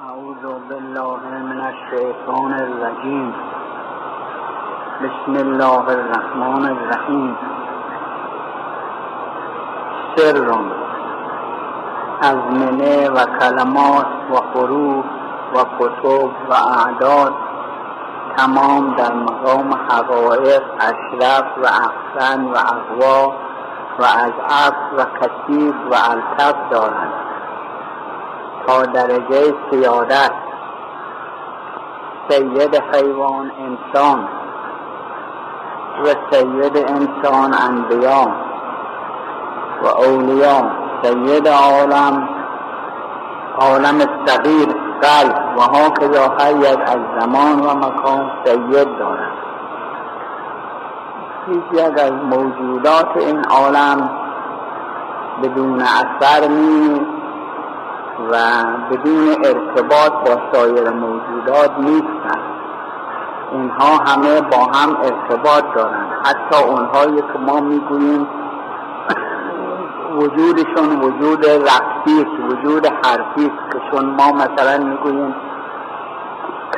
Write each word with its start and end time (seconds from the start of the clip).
أعوذ 0.00 0.44
بالله 0.68 1.20
من 1.50 1.60
الشيطان 1.60 2.52
الرجيم 2.54 3.32
بسم 5.04 5.34
الله 5.46 5.84
الرحمن 5.96 6.64
الرحیم. 6.66 7.36
سر 10.16 10.54
ازمنه 12.22 13.10
و 13.10 13.26
کلمات 13.40 14.06
و 14.30 14.36
حروف 14.54 15.04
و 15.54 15.64
کتب 15.78 16.30
و 16.48 16.52
اعداد 16.52 17.32
تمام 18.36 18.94
در 18.94 19.14
مقام 19.14 19.74
حقایق 19.74 20.62
اشرف 20.80 21.46
و 21.62 21.66
احسن 21.66 22.44
و 22.44 22.56
اقوا 22.56 23.32
و 23.98 24.04
از 24.04 24.72
و 24.98 25.04
کثیف 25.04 25.74
و 25.90 25.94
الطف 25.94 26.56
دارند. 26.70 27.21
تا 28.66 28.82
درجه 28.82 29.54
سیادت. 29.70 30.32
سید 32.28 32.82
حیوان 32.94 33.52
انسان 33.58 34.28
و 36.04 36.06
سید 36.30 36.76
انسان 36.76 37.54
انبیا 37.54 38.26
و 39.82 39.86
اولیا. 39.86 40.62
سید 41.02 41.48
عالم 41.48 42.28
عالم 43.58 43.98
صغیر 44.26 44.68
قلب. 45.02 45.42
و 45.56 45.60
ها 45.60 45.90
که 45.90 46.06
از 46.86 46.98
زمان 47.20 47.60
و 47.60 47.74
مکان 47.74 48.30
سید 48.44 48.98
دارد 48.98 49.32
هیچ 51.46 51.82
از 51.98 52.12
موجودات 52.12 53.16
این 53.16 53.44
عالم 53.44 54.10
بدون 55.42 55.80
اثر 55.80 56.48
نیست. 56.48 57.21
و 58.30 58.36
بدون 58.90 59.28
ارتباط 59.28 60.12
با 60.12 60.40
سایر 60.52 60.90
موجودات 60.90 61.70
نیستند 61.78 62.52
اینها 63.52 64.04
همه 64.06 64.40
با 64.40 64.64
هم 64.74 64.96
ارتباط 64.96 65.64
دارند 65.74 66.10
حتی 66.24 66.64
اونهایی 66.64 67.16
که 67.16 67.38
ما 67.38 67.60
می‌گوییم 67.60 68.28
وجودشون 70.16 71.00
وجود 71.00 71.46
رفتی 71.46 72.26
وجود 72.48 72.86
حرفی 72.86 73.52
که 73.72 73.80
چون 73.90 74.04
ما 74.04 74.32
مثلا 74.32 74.84
می‌گوییم 74.84 75.34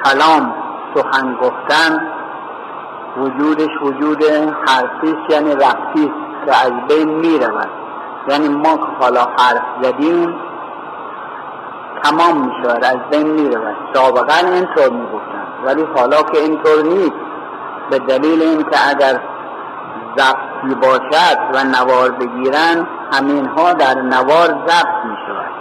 کلام 0.05 0.55
سخن 0.95 1.35
گفتن 1.35 2.09
وجودش 3.17 3.83
وجود 3.83 4.25
حرفی 4.69 5.17
یعنی 5.29 5.55
رفتی 5.55 6.13
که 6.47 6.51
از 6.67 6.73
بین 6.89 7.09
می‌رود. 7.09 7.71
یعنی 8.29 8.49
ما 8.49 8.77
که 8.77 8.87
حالا 9.01 9.21
حرف 9.21 9.63
زدیم 9.83 10.35
تمام 12.05 12.47
می 12.47 12.53
شود 12.63 12.85
از 12.85 12.99
بین 13.11 13.27
می 13.27 13.55
رود 13.55 13.77
سابقا 13.95 14.35
اینطور 14.35 14.91
می 14.91 15.07
گفتن 15.07 15.47
ولی 15.65 15.85
حالا 15.97 16.23
که 16.23 16.39
اینطور 16.39 16.83
نیست 16.83 17.13
به 17.91 17.99
دلیل 17.99 18.43
اینکه 18.43 18.89
اگر 18.91 19.21
ضبطی 20.19 20.75
باشد 20.83 21.39
و 21.55 21.65
نوار 21.65 22.11
بگیرن 22.11 22.87
همین 23.13 23.47
ها 23.47 23.73
در 23.73 23.95
نوار 23.95 24.49
ضبط 24.67 25.05
می 25.05 25.17
شود 25.27 25.55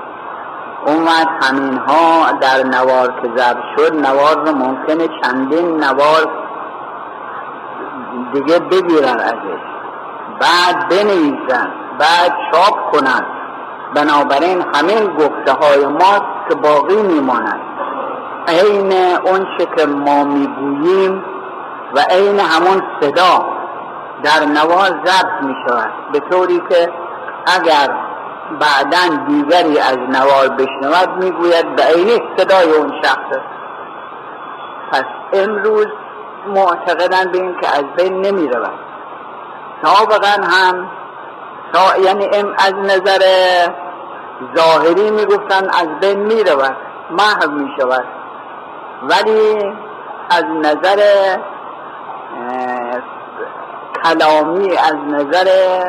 اون 0.85 1.03
وقت 1.03 1.27
همین 1.41 1.77
ها 1.77 2.31
در 2.31 2.63
نوار 2.63 3.07
که 3.21 3.29
ضبط 3.37 3.63
شد 3.77 3.95
نوار 3.95 4.45
رو 4.45 4.55
ممکنه 4.55 5.07
چندین 5.21 5.83
نوار 5.83 6.27
دیگه 8.33 8.59
بگیرن 8.59 9.19
ازش. 9.19 9.63
بعد 10.39 10.89
بنویسن 10.89 11.71
بعد 11.99 12.33
چاپ 12.51 12.91
کنن. 12.91 13.25
بنابراین 13.95 14.65
همین 14.75 15.13
گفته 15.13 15.51
های 15.51 15.85
ما 15.85 16.32
که 16.49 16.55
باقی 16.55 17.01
میماند. 17.01 17.61
عین 18.47 18.93
اون 19.25 19.47
که 19.77 19.85
ما 19.85 20.23
می‌گوییم 20.23 21.23
و 21.93 21.99
عین 21.99 22.39
همون 22.39 22.83
صدا 23.01 23.45
در 24.23 24.45
نواز 24.45 24.91
ضبط 25.05 25.43
می 25.43 25.55
شود 25.67 25.91
به 26.11 26.19
طوری 26.19 26.61
که 26.69 26.89
اگر 27.55 27.95
بعدا 28.59 29.23
دیگری 29.27 29.79
از 29.79 29.97
نوار 29.97 30.49
بشنود 30.49 31.23
می‌گوید 31.23 31.75
به 31.75 31.83
عین 31.83 32.21
صدای 32.37 32.71
اون 32.71 32.93
شخص. 33.03 33.37
پس 34.91 35.05
امروز 35.33 35.87
معتقدن 36.47 37.31
به 37.31 37.37
این 37.37 37.55
که 37.61 37.67
از 37.77 37.83
بین 37.97 38.21
نمی 38.21 38.47
رود 38.47 38.79
سابقا 39.83 40.43
هم 40.43 40.89
یعنی 42.03 42.29
از 42.57 42.73
نظر 42.73 43.21
ظاهری 44.57 45.11
می‌گفتن 45.11 45.65
از 45.65 45.99
بین 46.01 46.19
می‌رود 46.19 46.77
محو 47.11 47.51
می‌شود. 47.51 48.05
ولی 49.03 49.73
از 50.29 50.43
نظر 50.43 50.99
کلامی 54.03 54.77
از 54.77 54.95
نظر 55.07 55.79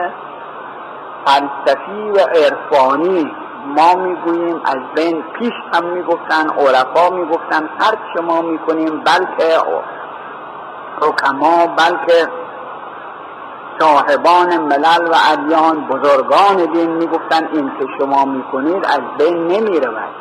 فلسفی 1.24 2.10
و 2.10 2.18
عرفانی 2.18 3.32
ما 3.66 3.94
می‌گوییم 3.94 4.60
از 4.64 4.78
بین 4.94 5.22
پیش 5.22 5.52
هم 5.74 5.84
می‌گفتن 5.84 6.48
عرفا 6.58 7.10
می‌گفتن 7.10 7.68
هر 7.80 7.94
چه 8.14 8.20
ما 8.22 8.42
می‌کنیم 8.42 9.02
بلکه 9.04 9.58
حکما 11.00 11.66
بلکه 11.66 12.28
صاحبان 13.80 14.56
ملل 14.56 15.08
و 15.10 15.14
ادیان 15.32 15.86
بزرگان 15.86 16.56
دین 16.72 16.90
می‌گفتن 16.90 17.48
این 17.52 17.72
که 17.78 17.86
شما 17.98 18.24
می‌کنید 18.24 18.86
از 18.86 19.00
بین 19.18 19.46
نمی‌رود. 19.46 20.14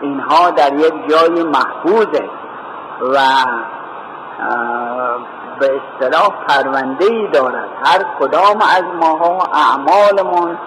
اینها 0.00 0.50
در 0.50 0.72
یک 0.72 0.94
جای 1.08 1.42
محفوظه 1.42 2.30
و 3.00 3.18
به 5.60 5.80
اصطلاح 5.80 6.28
پرونده 6.48 7.04
ای 7.04 7.28
دارد. 7.28 7.68
هر 7.84 8.04
کدام 8.20 8.56
از 8.76 8.84
ماها 9.00 9.48
اعمالمون 9.54 10.58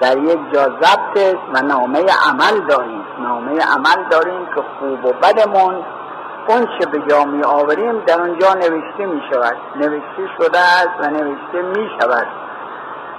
در 0.00 0.18
یک 0.18 0.38
جا 0.52 0.62
ضبط 0.62 1.36
و 1.54 1.62
نامه 1.62 2.06
عمل 2.28 2.60
داریم. 2.68 3.04
نامه 3.18 3.58
عمل 3.60 4.08
داریم 4.10 4.46
که 4.54 4.62
خوب 4.78 5.04
و 5.04 5.12
بدمون 5.12 5.74
اون 6.46 6.66
چه 6.78 6.86
به 6.86 6.98
جا 7.08 7.24
می 7.24 7.44
آوریم 7.44 7.98
در 7.98 8.20
اونجا 8.20 8.54
نوشته 8.54 9.06
می 9.06 9.22
شود. 9.32 9.56
نوشته 9.76 10.28
شده 10.38 10.58
است 10.58 10.90
و 11.00 11.10
نوشته 11.10 11.62
می 11.62 11.90
شود. 12.00 12.26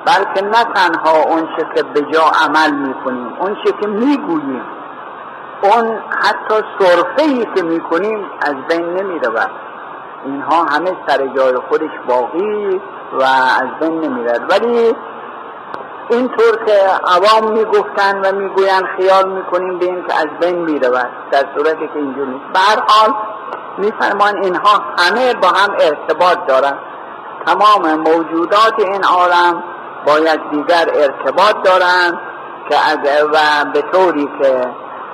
بلکه 0.05 0.45
نه 0.45 0.63
تنها 0.75 1.17
اون 1.27 1.49
چه 1.57 1.65
که 1.75 1.83
به 1.83 2.01
جا 2.01 2.23
عمل 2.45 2.71
می 2.71 2.93
کنیم 2.93 3.33
اون 3.39 3.57
چه 3.65 3.71
که 3.81 3.87
می 3.87 4.17
گوییم. 4.17 4.65
اون 5.61 5.99
حتی 6.23 6.55
صرفه 6.79 7.23
ای 7.23 7.47
که 7.55 7.63
می 7.63 7.79
کنیم 7.79 8.25
از 8.41 8.55
بین 8.69 8.85
نمی 8.85 9.19
رود. 9.19 9.51
اینها 10.25 10.63
همه 10.63 10.97
سر 11.07 11.27
جای 11.27 11.55
خودش 11.69 11.91
باقی 12.07 12.81
و 13.13 13.23
از 13.61 13.79
بین 13.79 13.99
نمی 13.99 14.23
رود. 14.23 14.51
ولی 14.51 14.95
اینطور 16.09 16.65
که 16.65 16.73
عوام 17.05 17.51
می‌گفتن 17.51 18.21
و 18.25 18.35
می‌گویند 18.35 18.85
خیال 18.97 19.29
می‌کنیم 19.29 19.79
به 19.79 19.85
این 19.85 20.03
که 20.07 20.13
از 20.15 20.27
بین 20.41 20.57
می‌رود 20.57 21.09
در 21.31 21.45
صورتی 21.57 21.87
که 21.87 21.95
اینجور 21.95 22.27
نیست. 22.27 22.45
به 22.53 22.59
هر 22.59 22.83
حال 22.87 23.13
میفرمان 23.77 24.43
اینها 24.43 24.81
همه 24.97 25.33
با 25.33 25.47
هم 25.47 25.73
ارتباط 25.79 26.37
دارند. 26.47 26.79
تمام 27.45 27.99
موجودات 27.99 28.73
این 28.77 29.03
عالم 29.03 29.63
با 30.05 30.19
دیگر 30.51 30.89
ارتباط 30.93 31.55
دارند 31.63 32.19
که 32.69 32.75
اگر 32.91 33.25
و 33.33 33.37
به 33.73 33.81
طوری 33.81 34.29
که 34.41 34.67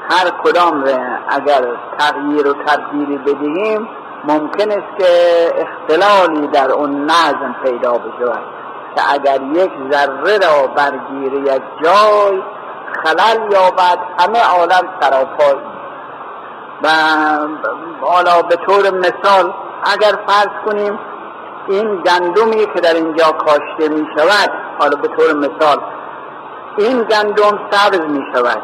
هر 0.09 0.29
کدام 0.43 0.83
اگر 1.29 1.65
تغییر 1.99 2.47
و 2.47 2.53
تبدیلی 2.53 3.17
بدهیم 3.17 3.89
ممکن 4.23 4.71
است 4.71 4.97
که 4.97 5.07
اختلالی 5.57 6.47
در 6.47 6.71
اون 6.71 7.05
نظم 7.05 7.55
پیدا 7.63 7.91
بشود. 7.91 8.58
که 8.95 9.13
اگر 9.13 9.41
یک 9.41 9.71
ذره 9.91 10.37
را 10.37 10.67
برگیر 10.67 11.33
یک 11.33 11.61
جای 11.83 12.41
خلل 13.03 13.51
یابد 13.51 13.99
همه 14.19 14.43
عالم 14.43 14.89
سراپای 15.01 15.55
و 16.83 16.89
حالا 18.01 18.41
به 18.41 18.55
طور 18.55 18.89
مثال 18.89 19.53
اگر 19.83 20.13
فرض 20.27 20.65
کنیم 20.65 20.99
این 21.67 22.01
گندمی 22.01 22.65
که 22.73 22.81
در 22.81 22.93
اینجا 22.93 23.31
کاشته 23.31 23.89
می 23.89 24.07
شود 24.17 24.51
حالا 24.79 24.97
به 24.97 25.07
طور 25.07 25.33
مثال 25.33 25.77
این 26.77 27.03
گندم 27.03 27.59
سبز 27.71 27.99
می 27.99 28.23
شود 28.33 28.61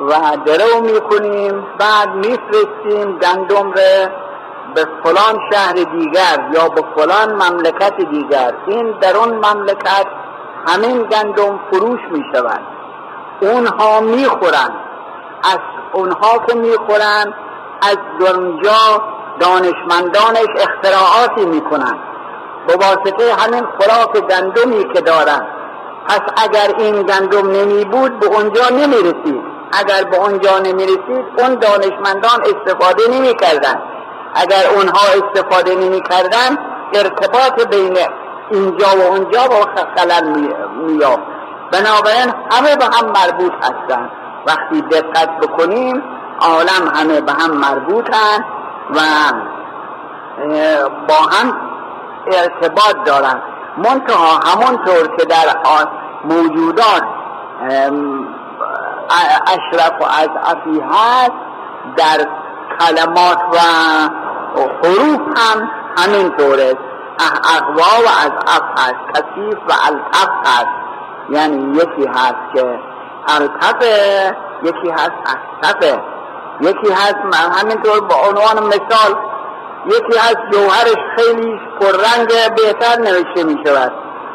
و 0.00 0.36
درو 0.44 0.80
می 0.80 1.00
کنیم 1.00 1.66
بعد 1.78 2.14
میفرستیم 2.14 3.18
گندم 3.18 3.72
را 3.72 4.08
به 4.76 4.88
فلان 5.04 5.40
شهر 5.52 5.72
دیگر 5.72 6.48
یا 6.54 6.68
به 6.68 6.82
فلان 6.96 7.32
مملکت 7.32 7.96
دیگر 7.96 8.54
این 8.66 8.90
در 9.00 9.16
اون 9.16 9.28
مملکت 9.28 10.06
همین 10.68 11.02
گندم 11.02 11.60
فروش 11.70 12.00
می 12.10 12.24
شود 12.34 12.60
اونها 13.40 14.00
می 14.00 14.24
خورند 14.24 14.74
از 15.44 15.58
اونها 15.92 16.38
که 16.48 16.54
می 16.54 16.72
خورند 16.86 17.34
از 17.82 17.96
اونجا 18.20 19.02
دانشمندانش 19.40 20.48
اختراعاتی 20.56 21.44
می 21.46 21.60
کنند 21.60 21.98
به 22.66 22.74
واسطه 22.74 23.34
همین 23.34 23.66
خوراک 23.78 24.26
گندمی 24.26 24.94
که 24.94 25.00
دارند. 25.00 25.46
پس 26.08 26.20
اگر 26.36 26.74
این 26.78 27.02
گندم 27.02 27.50
نمی 27.50 27.84
بود 27.84 28.18
به 28.18 28.26
اونجا 28.26 28.68
نمی 28.70 28.96
رسید 28.96 29.42
اگر 29.72 30.04
به 30.10 30.16
اونجا 30.16 30.58
نمی 30.58 30.82
رسید 30.82 31.24
اون 31.38 31.54
دانشمندان 31.54 32.40
استفاده 32.44 33.02
نمی 33.10 33.34
کردن 33.34 33.82
اگر 34.34 34.70
اونها 34.76 35.00
استفاده 35.16 35.74
نمی 35.74 36.02
کردن 36.02 36.56
ارتباط 36.94 37.66
بین 37.68 37.96
اینجا 38.50 38.86
و 38.98 39.02
اونجا 39.12 39.48
با 39.48 39.68
خلل 39.96 40.28
می 40.86 40.98
بنابراین 41.72 42.34
همه 42.50 42.76
به 42.76 42.84
هم 42.84 43.06
مربوط 43.06 43.52
هستند. 43.62 44.10
وقتی 44.46 44.80
دقت 44.80 45.40
بکنیم 45.40 46.02
عالم 46.40 46.88
همه 46.94 47.20
به 47.20 47.32
هم 47.32 47.50
مربوطن 47.50 48.44
و 48.90 49.00
با 51.08 51.14
هم 51.14 51.60
ارتباط 52.32 52.96
دارن. 53.04 53.42
منتها 53.76 54.40
همونطور 54.44 55.16
که 55.16 55.24
در 55.24 55.56
موجودات 56.24 57.02
اشرف 59.46 59.92
و 60.00 60.04
از 60.04 60.28
هست 60.92 61.32
در 61.96 62.26
کلمات 62.80 63.38
و 63.52 63.58
حروف 64.82 65.20
هم 65.38 65.70
همینطور 65.98 66.60
است 66.60 66.76
اقوا 67.56 68.02
و 68.04 68.08
از 68.24 68.32
اف 68.46 68.62
هست. 68.78 69.14
کثیف 69.14 69.58
و 69.68 69.72
الطف 69.86 70.28
هست. 70.44 70.86
یعنی 71.30 71.76
یکی 71.76 72.08
هست 72.08 72.54
که 72.54 72.78
الطفه 73.28 74.36
یکی 74.62 74.90
هست 74.90 75.12
اختفه 75.26 76.00
یکی 76.60 76.92
هست 76.92 77.16
همینطور 77.60 78.00
به 78.00 78.14
عنوان 78.14 78.66
مثال 78.66 79.16
یکی 79.86 80.18
هست 80.18 80.38
جوهرش 80.52 80.96
خیلی 81.16 81.60
پررنگ 81.80 82.28
بهتر 82.56 83.00
نوشته 83.00 83.44
می 83.44 83.62
شود 83.66 83.92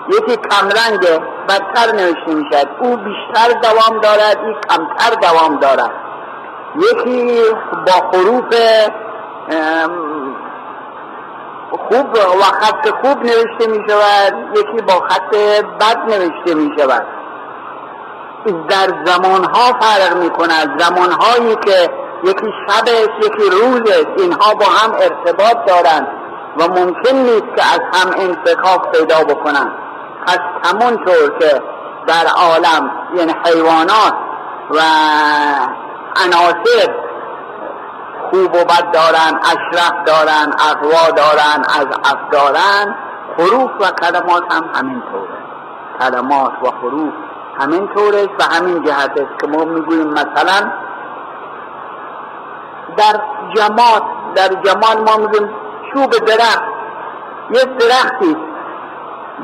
یکی 0.09 0.37
کمرنگ 0.37 1.21
بدتر 1.49 1.91
نوشته 1.91 2.33
می 2.33 2.45
شود 2.51 2.69
او 2.79 2.97
بیشتر 2.97 3.59
دوام 3.61 4.01
دارد 4.01 4.37
این 4.43 4.55
کمتر 4.69 5.15
دوام 5.21 5.59
دارد. 5.59 5.91
یکی 6.75 7.41
با 7.87 8.09
حروف 8.13 8.55
خوب 11.71 12.13
و 12.15 12.43
خط 12.43 12.89
خوب 13.01 13.17
نوشته 13.17 13.67
می 13.67 13.89
شود 13.89 14.57
یکی 14.57 14.81
با 14.81 14.93
خط 14.93 15.35
بد 15.79 15.97
نوشته 16.07 16.53
می 16.53 16.71
شود. 16.77 17.05
در 18.69 19.05
زمانها 19.05 19.79
فرق 19.79 20.17
می 20.17 20.29
کند. 20.29 20.81
زمانهایی 20.81 21.55
که 21.55 21.89
یکی 22.23 22.47
شب 22.67 22.83
است 22.87 23.25
یکی 23.25 23.49
روز 23.49 23.81
است 23.91 24.21
اینها 24.21 24.53
با 24.53 24.65
هم 24.65 24.93
ارتباط 24.93 25.57
دارند 25.67 26.07
و 26.57 26.67
ممکن 26.67 27.15
نیست 27.15 27.55
که 27.55 27.63
از 27.73 27.79
هم 27.93 28.11
انفکاک 28.17 28.91
پیدا 28.91 29.23
بکنند. 29.23 29.71
پس 30.27 30.39
همونطور 30.63 31.39
که 31.39 31.61
در 32.07 32.25
عالم 32.35 32.91
یعنی 33.15 33.33
حیوانات 33.45 34.13
و 34.71 34.79
عناصر. 36.15 36.93
خوب 38.29 38.55
و 38.55 38.63
بد 38.63 38.91
دارن 38.91 39.39
اشرف 39.43 39.93
دارن 40.05 40.53
اقوا 40.69 41.11
دارن 41.11 41.63
از 41.79 41.85
اف 42.03 42.29
دارن. 42.31 42.95
حروف 43.37 43.71
و 43.79 43.91
کلمات 43.91 44.53
هم 44.53 44.69
همین 44.75 45.03
طوره 45.11 45.41
کلمات 45.99 46.51
و 46.63 46.67
حروف 46.81 47.13
همین 47.59 47.87
طوره 47.87 48.25
و 48.39 48.43
همین 48.43 48.83
جهت 48.83 49.11
است 49.11 49.39
که 49.41 49.47
ما 49.47 49.65
می‌گوییم 49.65 50.07
مثلا 50.07 50.71
در 52.97 53.21
جماعت 53.55 54.03
در 54.35 54.47
جمال 54.47 54.97
ما 55.07 55.17
میگیم 55.17 55.49
چوب 55.93 56.15
درخت. 56.15 56.63
یک 57.49 57.77
درختی 57.77 58.37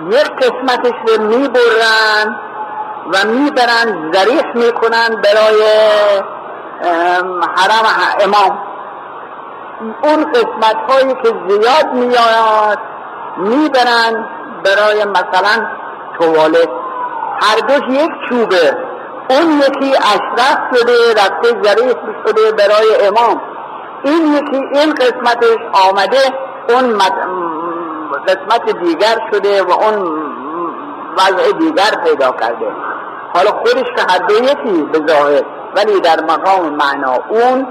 یک 0.09 0.31
قسمتش 0.31 0.93
رو 1.07 1.23
می‌برن 1.23 2.39
و 3.13 3.27
می‌برن 3.27 4.11
ذریح 4.13 4.55
می‌کنن 4.55 5.21
برای 5.23 5.61
حرم 7.55 7.85
امام. 8.19 8.57
اون 10.03 10.31
قسمت 10.31 10.77
هایی 10.89 11.13
که 11.13 11.33
زیاد 11.47 11.93
میاد 11.93 12.79
می‌برن 13.37 14.27
برای 14.65 15.05
مثلا 15.05 15.67
توالت. 16.19 16.69
هر 17.41 17.59
دوش 17.67 17.87
یک 17.89 18.11
چوبه. 18.29 18.77
اون 19.29 19.51
یکی 19.51 19.95
اشرف 19.97 20.59
شده 20.73 21.13
رفته 21.13 21.61
ظریف 21.63 21.97
شده 22.27 22.51
برای 22.51 23.07
امام. 23.07 23.41
این 24.03 24.33
یکی 24.33 24.55
این 24.55 24.93
قسمتش 24.93 25.57
آمده 25.89 26.17
اون 26.69 26.97
قسمت 28.27 28.79
دیگر 28.79 29.15
شده 29.33 29.63
و 29.63 29.71
اون 29.71 30.27
وضع 31.17 31.51
دیگر 31.51 31.91
پیدا 32.03 32.31
کرده. 32.31 32.71
حالا 33.33 33.51
خودش 33.51 33.85
که 33.95 34.01
هر 34.09 34.17
دو 34.17 34.35
یکی 34.43 34.83
به 34.91 35.13
ظاهر. 35.13 35.43
ولی 35.75 36.01
در 36.01 36.21
مقام 36.21 36.69
معنا 36.69 37.13
اون 37.29 37.67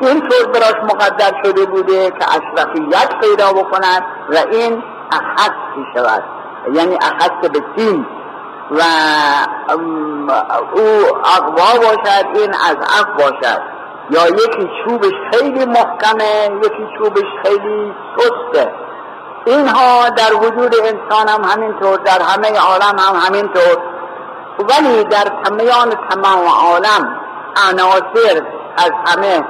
این 0.00 0.20
طور 0.28 0.52
براش 0.54 0.74
مقدر 0.82 1.32
شده 1.44 1.66
بوده 1.66 2.10
که 2.10 2.26
اشرفیت 2.28 3.08
پیدا 3.20 3.52
بکند 3.52 4.02
و 4.30 4.36
این 4.52 4.82
اخص 5.12 5.50
شود 5.94 6.22
یعنی 6.72 6.94
اخص 6.94 7.48
به 7.52 7.60
سین 7.76 8.06
و 8.70 8.82
او 10.72 11.06
اقوا 11.24 11.78
باشد 11.78 12.26
این 12.34 12.54
از 12.54 12.76
اف 12.76 13.06
باشد. 13.18 13.62
یا 14.10 14.26
یکی 14.28 14.70
چوبش 14.84 15.12
خیلی 15.32 15.64
محکمه 15.64 16.50
یکی 16.64 16.86
چوبش 16.98 17.26
خیلی 17.44 17.94
سسته. 18.16 18.72
اینها 19.46 20.08
در 20.08 20.34
وجود 20.34 20.74
انسان 20.74 21.28
هم 21.28 21.44
همینطور 21.44 21.98
در 21.98 22.22
همه 22.22 22.58
عالم 22.58 22.98
هم 22.98 23.14
همینطور. 23.26 23.78
ولی 24.58 25.04
در 25.04 25.24
تمیان 25.44 25.90
تمام 26.10 26.46
عالم 26.46 27.20
عناصر 27.70 28.42
از 28.78 28.90
همه 29.06 29.44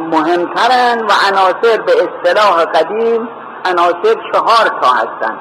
مهمترن 0.00 1.06
و 1.06 1.12
عناصر 1.28 1.82
به 1.86 1.92
اصطلاح 1.92 2.64
قدیم 2.64 3.28
عناصر 3.64 4.14
چهار 4.32 4.80
تا 4.82 4.88
هستند 4.88 5.38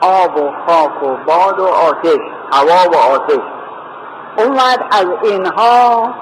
آب 0.00 0.36
و 0.36 0.52
خاک 0.66 1.02
و 1.02 1.16
باد 1.26 1.60
و 1.60 1.66
آتش 1.66 2.18
هوا 2.52 2.90
و 2.90 2.96
آتش. 2.96 3.42
اومد 4.38 4.84
از 4.90 5.06
اینها 5.22 6.14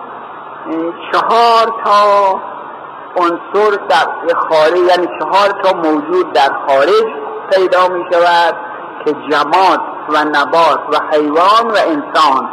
چهار 1.12 1.72
تا 1.84 2.40
عنصر 3.16 3.76
در 3.88 4.34
خارج 4.50 4.78
یعنی 4.78 5.08
چهار 5.20 5.62
تا 5.62 5.72
موجود 5.76 6.32
در 6.32 6.50
خارج 6.68 7.04
پیدا 7.52 7.88
می 7.88 8.04
شود 8.12 8.56
که 9.04 9.12
جماد 9.30 9.80
و 10.08 10.24
نبات 10.24 10.80
و 10.92 10.96
حیوان 11.12 11.66
و 11.66 11.76
انسان. 11.86 12.48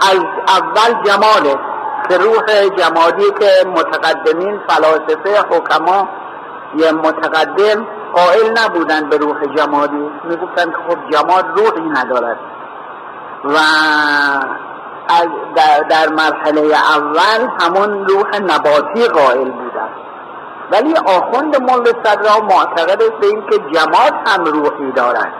از 0.00 0.20
اول 0.48 1.02
جماله 1.04 1.58
که 2.08 2.18
روح 2.18 2.68
جمادی 2.76 3.30
که 3.40 3.68
متقدمین 3.68 4.60
فلاسفه 4.68 5.40
حکما 5.50 6.08
یه 6.76 6.92
متقدم 6.92 7.86
قائل 8.14 8.58
نبودن 8.64 9.08
به 9.08 9.16
روح 9.16 9.44
جمادی. 9.56 10.10
می‌گفتن 10.24 10.70
که 10.70 10.76
خب 10.88 11.10
جماد 11.10 11.44
روحی 11.58 11.88
ندارد. 11.90 12.38
و 13.44 13.58
در 15.88 16.08
مرحله 16.08 16.60
اول 16.96 17.48
همون 17.60 18.06
روح 18.06 18.36
نباتی 18.40 19.08
قائل 19.08 19.50
بودن. 19.50 19.88
ولی 20.72 20.94
آخوند 20.96 21.62
مول 21.62 21.84
صدرا 22.04 22.40
معتقد 22.40 23.02
است 23.02 23.12
به 23.20 23.26
این 23.26 23.42
که 23.50 23.58
جماد 23.58 24.12
هم 24.26 24.44
روحی 24.44 24.92
دارد. 24.92 25.32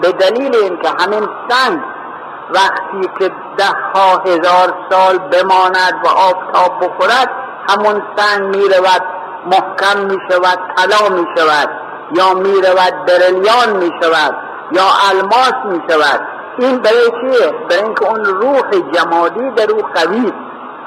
به 0.00 0.12
دلیل 0.12 0.56
اینکه 0.56 0.88
همین 1.00 1.28
سنگ 1.48 1.80
وقتی 2.50 3.10
که 3.18 3.30
ده 3.56 3.64
ها 3.94 4.22
هزار 4.26 4.74
سال 4.90 5.18
بماند 5.18 5.94
و 6.04 6.08
آفتاب 6.08 6.80
بخورد 6.80 7.30
همون 7.68 8.02
سنگ 8.16 8.56
می 8.56 8.68
رود 8.68 9.02
محکم 9.46 10.00
می 10.00 10.18
شود 10.30 10.58
طلا 10.76 11.16
می 11.16 11.26
شود 11.36 11.68
یا 12.12 12.34
می 12.34 12.60
رود 12.62 13.06
برلیان 13.06 13.76
می 13.76 13.92
شود 14.02 14.36
یا 14.72 14.84
الماس 15.10 15.54
می 15.64 15.82
شود 15.90 16.20
این 16.58 16.78
برای 16.78 17.10
چیه؟ 17.20 17.52
برای 17.70 17.82
اینکه 17.82 18.08
اون 18.08 18.24
روح 18.24 18.70
جمادی 18.92 19.50
در 19.50 19.70
او 19.70 19.82
قوی 19.94 20.32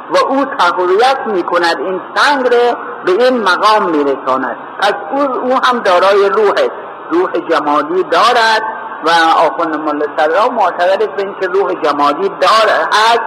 و 0.10 0.18
او 0.30 0.46
تقویت 0.46 1.20
می 1.26 1.44
کند 1.44 1.80
این 1.80 2.02
سنگ 2.16 2.54
رو 2.54 2.76
به 3.06 3.12
این 3.12 3.42
مقام 3.42 3.90
می 3.90 4.04
رساند 4.04 4.58
پس 4.80 4.94
او, 5.12 5.22
او 5.22 5.60
هم 5.64 5.80
دارای 5.80 6.30
روح 6.30 6.52
است 6.52 6.72
روح 7.12 7.32
جمادی 7.50 8.04
دارد. 8.04 8.64
و 9.06 9.10
آخوند 9.48 9.76
مل 9.76 10.02
صدرا 10.18 10.50
معتقد 10.50 11.16
به 11.16 11.24
اینکه 11.24 11.48
روح 11.48 11.74
جمادی 11.74 12.30
دارد 12.30 12.94
هست 12.94 13.22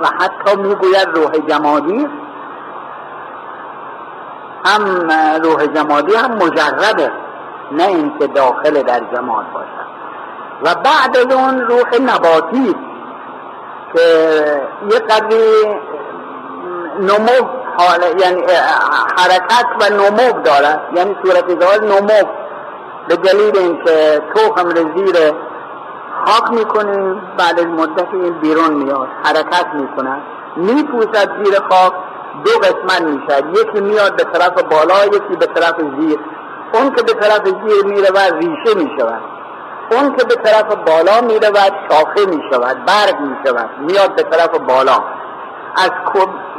و 0.00 0.06
حتی 0.06 0.56
می‌گوید 0.56 1.08
روح 1.14 1.30
جمادی 1.48 2.08
هم 4.64 5.10
روح 5.42 5.66
جمادی 5.66 6.14
هم 6.14 6.30
مجرده 6.30 7.12
نه 7.72 7.84
اینکه 7.84 8.26
داخل 8.26 8.82
در 8.82 9.00
جماد 9.14 9.44
باشد. 9.52 9.84
و 10.62 10.74
بعد 10.74 11.16
از 11.16 11.32
اون 11.32 11.60
روح 11.60 12.00
نباتی 12.00 12.74
که 13.94 14.00
یه 14.90 14.98
قدری 14.98 15.80
نمو 17.00 17.48
یعنی 18.18 18.42
حرکت 19.16 19.66
و 19.80 19.94
نمو 19.94 20.40
دارد. 20.42 20.80
یعنی 20.96 21.16
صورت 21.24 21.60
ظاهر 21.60 21.80
نمو. 21.80 22.43
به 23.08 23.16
دلیل 23.16 23.58
اینکه 23.58 24.22
توخم 24.34 24.68
زیر 24.74 25.16
خاک 26.24 26.50
می‌کنه 26.50 27.14
بعد 27.38 27.60
از 27.60 27.66
مدت 27.66 28.08
این 28.12 28.32
بیرون 28.32 28.70
میاد 28.70 29.08
حرکت 29.24 29.66
می‌کنه. 29.74 30.22
میپوسد 30.56 31.44
زیر 31.44 31.54
خاک 31.70 31.92
دو 32.44 32.50
قسمت 32.50 33.00
می‌شد. 33.00 33.44
یکی 33.50 33.80
میاد 33.80 34.16
به 34.16 34.24
طرف 34.24 34.62
بالا 34.62 35.04
یکی 35.04 35.36
به 35.40 35.46
طرف 35.46 35.74
زیر. 36.00 36.18
اون 36.74 36.90
که 36.90 37.02
به 37.02 37.12
طرف 37.12 37.44
زیر 37.44 37.84
می‌رود 37.84 38.16
ریشه 38.16 38.74
می‌شود. 38.76 39.22
اون 39.90 40.16
که 40.16 40.24
به 40.24 40.34
طرف 40.34 40.74
بالا 40.74 41.20
می‌رود 41.20 41.72
شاخه 41.90 42.26
می‌شود 42.26 42.84
برگ 42.84 43.16
می‌شود. 43.20 43.70
میاد 43.78 44.14
به 44.14 44.22
طرف 44.22 44.58
بالا. 44.58 45.04
از 45.76 45.90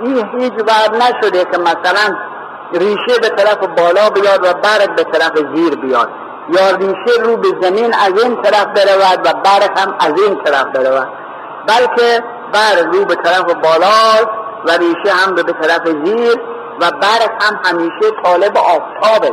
این 0.03 0.27
هیچ 0.39 0.53
بر 0.53 0.97
نشده 0.97 1.45
که 1.45 1.57
مثلا 1.57 2.15
ریشه 2.73 3.19
به 3.21 3.29
طرف 3.29 3.57
بالا 3.57 4.09
بیاد 4.09 4.45
و 4.45 4.53
برگ 4.53 4.95
به 4.95 5.03
طرف 5.03 5.37
زیر 5.55 5.75
بیاد. 5.75 6.09
یا 6.49 6.75
ریشه 6.75 7.21
رو 7.23 7.37
به 7.37 7.47
زمین 7.61 7.93
از 7.93 8.23
این 8.23 8.41
طرف 8.41 8.65
برود 8.65 9.27
و 9.27 9.33
برگ 9.33 9.79
هم 9.79 9.95
از 9.99 10.21
این 10.21 10.43
طرف 10.43 10.65
برود. 10.65 11.07
بلکه 11.67 12.23
برگ 12.53 12.95
رو 12.95 13.05
به 13.05 13.15
طرف 13.15 13.53
بالا 13.53 14.31
و 14.65 14.71
ریشه 14.71 15.15
هم 15.15 15.35
به 15.35 15.43
طرف 15.43 15.87
زیر 15.87 16.41
و 16.81 16.91
برگ 16.91 17.29
هم 17.41 17.59
همیشه 17.65 18.11
طالب 18.23 18.57
آفتابه. 18.57 19.31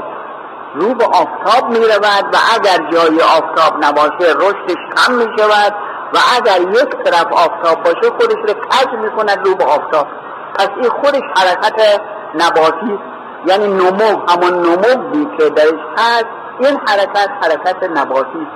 رو 0.75 0.95
به 0.95 1.05
آفتاب 1.05 1.71
می 1.71 1.79
رود 1.79 2.25
و 2.33 2.37
اگر 2.55 2.91
جای 2.91 3.21
آفتاب 3.21 3.85
نباشه 3.85 4.33
رشدش 4.37 4.77
کم 4.97 5.15
می 5.15 5.27
شود 5.39 5.75
و 6.15 6.19
اگر 6.37 6.61
یک 6.61 6.89
طرف 7.05 7.33
آفتاب 7.33 7.83
باشه 7.83 8.11
خودش 8.11 8.37
رو 8.49 8.55
کج 8.55 8.89
می 9.03 9.11
کند 9.11 9.47
رو 9.47 9.55
به 9.55 9.65
آفتاب. 9.65 10.07
پس 10.55 10.69
این 10.77 10.91
خودش 10.91 11.23
حرکت 11.37 12.01
نباتی 12.35 12.99
یعنی 13.47 13.69
نمو 13.69 14.27
همون 14.29 14.67
نمو 14.67 15.37
که 15.39 15.51
درش 15.51 15.81
هست. 15.99 16.42
این 16.59 16.81
حرکت 16.87 17.29
حرکت 17.43 17.91
نباتی 17.97 18.47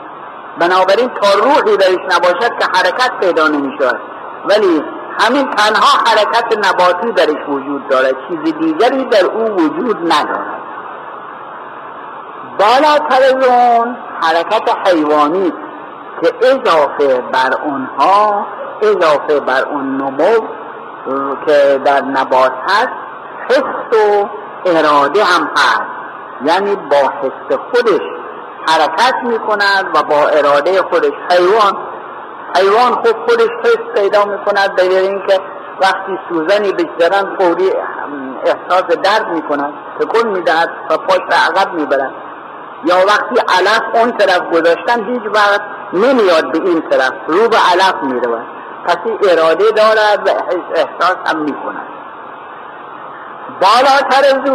بنابراین 0.59 1.09
تا 1.09 1.38
روحی 1.38 1.76
درش 1.76 2.17
نباشد 2.17 2.59
که 2.59 2.67
حرکت 2.75 3.11
پیدا 3.21 3.49
نمی 3.49 3.76
شود 3.79 4.00
ولی 4.49 4.85
همین 5.21 5.50
تنها 5.50 5.99
حرکت 6.07 6.69
نباتی 6.69 7.12
درش 7.12 7.49
وجود 7.49 7.88
دارد. 7.88 8.15
چیز 8.29 8.55
دیگری 8.55 9.05
در 9.05 9.26
او 9.26 9.43
وجود 9.43 10.12
ندارد. 10.12 10.62
بالاتر 12.59 13.23
از 13.23 13.49
اون 13.49 13.97
حرکت 14.23 14.76
حیوانی 14.87 15.53
که 16.23 16.33
اضافه 16.43 17.21
بر 17.33 17.50
اونها 17.65 18.47
اضافه 18.83 19.41
بر 19.41 19.65
اون 19.65 19.97
نمو 19.97 20.47
که 21.47 21.81
در 21.85 22.03
نبات 22.03 22.53
هست 22.65 22.88
حس 23.50 23.99
و 23.99 24.29
اراده 24.67 25.25
هم 25.25 25.50
هست. 25.57 25.96
یعنی 26.45 26.76
با 26.76 26.97
حس 26.97 27.59
خودش 27.71 28.00
حرکت 28.69 29.14
می 29.23 29.38
کند 29.38 29.87
و 29.95 30.02
با 30.02 30.28
اراده 30.28 30.83
خودش 30.83 31.12
حیوان 31.31 31.76
حیوان 32.57 32.93
خود 32.95 33.16
خودش 33.28 33.50
حس 33.64 34.00
پیدا 34.00 34.25
می 34.25 34.38
کند 34.45 34.81
این 34.81 34.93
اینکه 34.93 35.40
وقتی 35.81 36.19
سوزنی 36.28 36.73
بگذارن 36.73 37.37
فوری 37.38 37.73
احساس 38.45 38.83
درد 38.83 39.28
می 39.28 39.43
کند 39.43 39.75
تکن 40.00 40.28
می 40.28 40.40
و 40.90 40.97
پاش 40.97 41.19
به 41.28 41.35
عقب 41.35 41.75
می 41.75 41.87
یا 42.85 42.97
وقتی 43.07 43.37
علف 43.59 43.83
اون 43.95 44.12
طرف 44.12 44.50
گذاشتن 44.50 45.05
هیچ 45.05 45.23
وقت 45.35 45.61
نمیاد 45.93 46.52
به 46.52 46.69
این 46.69 46.83
طرف 46.90 47.12
رو 47.26 47.49
به 47.49 47.57
علف 47.73 47.95
می 48.02 48.21
پس 48.87 48.97
اراده 49.31 49.64
دارد 49.71 50.28
و 50.28 50.31
احساس 50.75 51.16
هم 51.26 51.38
می 51.38 51.52
کند 51.52 51.88
بالاتر 53.61 54.37
از 54.37 54.50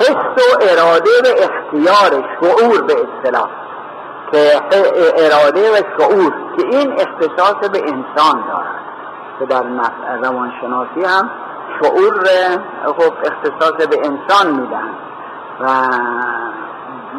حس 0.00 0.14
و 0.36 0.58
اراده 0.60 1.10
و 1.24 1.28
اختیار 1.38 2.24
شعور 2.40 2.82
به 2.82 2.92
اصطلاح. 2.92 3.48
که 4.32 4.60
اراده 5.16 5.72
و 5.72 5.76
شعور 5.98 6.32
که 6.56 6.66
این 6.66 6.92
اختصاص 6.92 7.68
به 7.68 7.78
انسان 7.78 8.44
دارد. 8.48 8.82
که 9.38 9.46
در 9.46 9.62
روانشناسی 10.22 11.04
هم 11.04 11.30
شعور 11.80 12.24
خب 12.86 13.12
اختصاص 13.24 13.86
به 13.86 13.98
انسان 14.04 14.60
میدن 14.60 14.88
و 15.60 15.68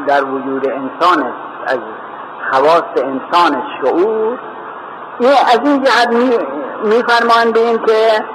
در 0.08 0.24
وجود 0.24 0.68
انسان 0.70 1.34
از 1.66 1.80
خواست 2.52 2.98
انسان 2.98 3.64
شعور 3.82 4.40
این 5.20 5.30
از 5.30 5.60
این 5.64 5.84
جهت 5.84 6.10
میفرمایند 6.84 7.58
این 7.58 7.78
که 7.86 8.26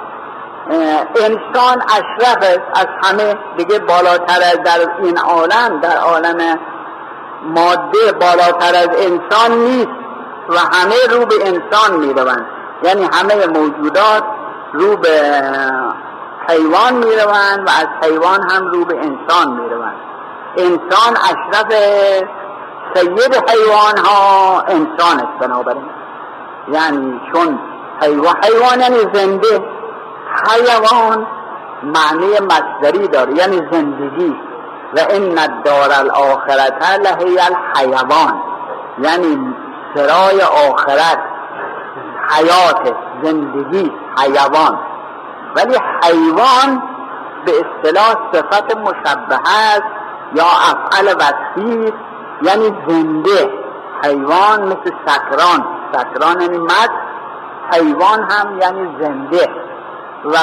انسان 1.15 1.81
اشرف 1.81 2.37
است 2.41 2.61
از 2.75 2.87
همه. 3.03 3.35
دیگه 3.57 3.79
بالاتر 3.79 4.41
از 4.53 4.63
در 4.65 4.91
این 5.03 5.17
عالم 5.17 5.79
در 5.81 5.97
عالم 5.97 6.59
ماده 7.43 8.11
بالاتر 8.19 8.75
از 8.75 8.89
انسان 8.97 9.51
نیست 9.51 9.89
و 10.49 10.57
همه 10.57 10.95
رو 11.11 11.25
به 11.25 11.35
انسان 11.47 11.99
می‌روند. 11.99 12.45
یعنی 12.83 13.09
همه 13.13 13.45
موجودات 13.47 14.23
رو 14.73 14.97
به 14.97 15.41
حیوان 16.49 16.93
می‌روند 16.93 17.67
و 17.67 17.69
از 17.69 17.87
حیوان 18.03 18.49
هم 18.49 18.67
رو 18.67 18.85
به 18.85 18.95
انسان 18.95 19.53
می‌روند. 19.53 19.95
انسان 20.57 21.17
اشرف 21.23 21.73
سید 22.93 23.35
حیوان 23.49 23.97
ها 24.05 24.61
انسان 24.61 25.19
است 25.19 25.39
بنابراین. 25.39 25.89
یعنی 26.67 27.21
چون 27.33 27.59
حیوان 28.01 28.35
حیوان 28.43 28.79
یعنی 28.79 28.99
زنده. 29.13 29.78
حیوان 30.47 31.27
معنی 31.83 32.33
مصدری 32.39 33.07
داره 33.07 33.33
یعنی 33.33 33.57
زندگی. 33.71 34.35
و 34.93 34.99
این 35.09 35.35
دار 35.63 35.89
الاخرت 35.99 36.99
لحی 36.99 37.39
الحیوان 37.39 38.41
یعنی 38.99 39.55
سرای 39.95 40.41
آخرت 40.41 41.19
حیات 42.29 42.95
زندگی 43.23 43.91
حیوان. 44.19 44.79
ولی 45.55 45.77
حیوان 46.03 46.83
به 47.45 47.51
اصطلاح 47.51 48.15
صفت 48.33 48.77
مشبه 48.77 49.35
است 49.35 49.83
یا 50.35 50.45
افعل 50.45 51.15
وصفی 51.15 51.93
یعنی 52.41 52.77
زنده. 52.87 53.53
حیوان 54.03 54.61
مثل 54.65 54.91
سکران 55.07 55.65
سکران 55.93 56.41
یعنی 56.41 56.57
مد 56.57 56.89
حیوان 57.73 58.23
هم 58.31 58.59
یعنی 58.61 58.95
زنده. 59.01 59.68
و 60.25 60.37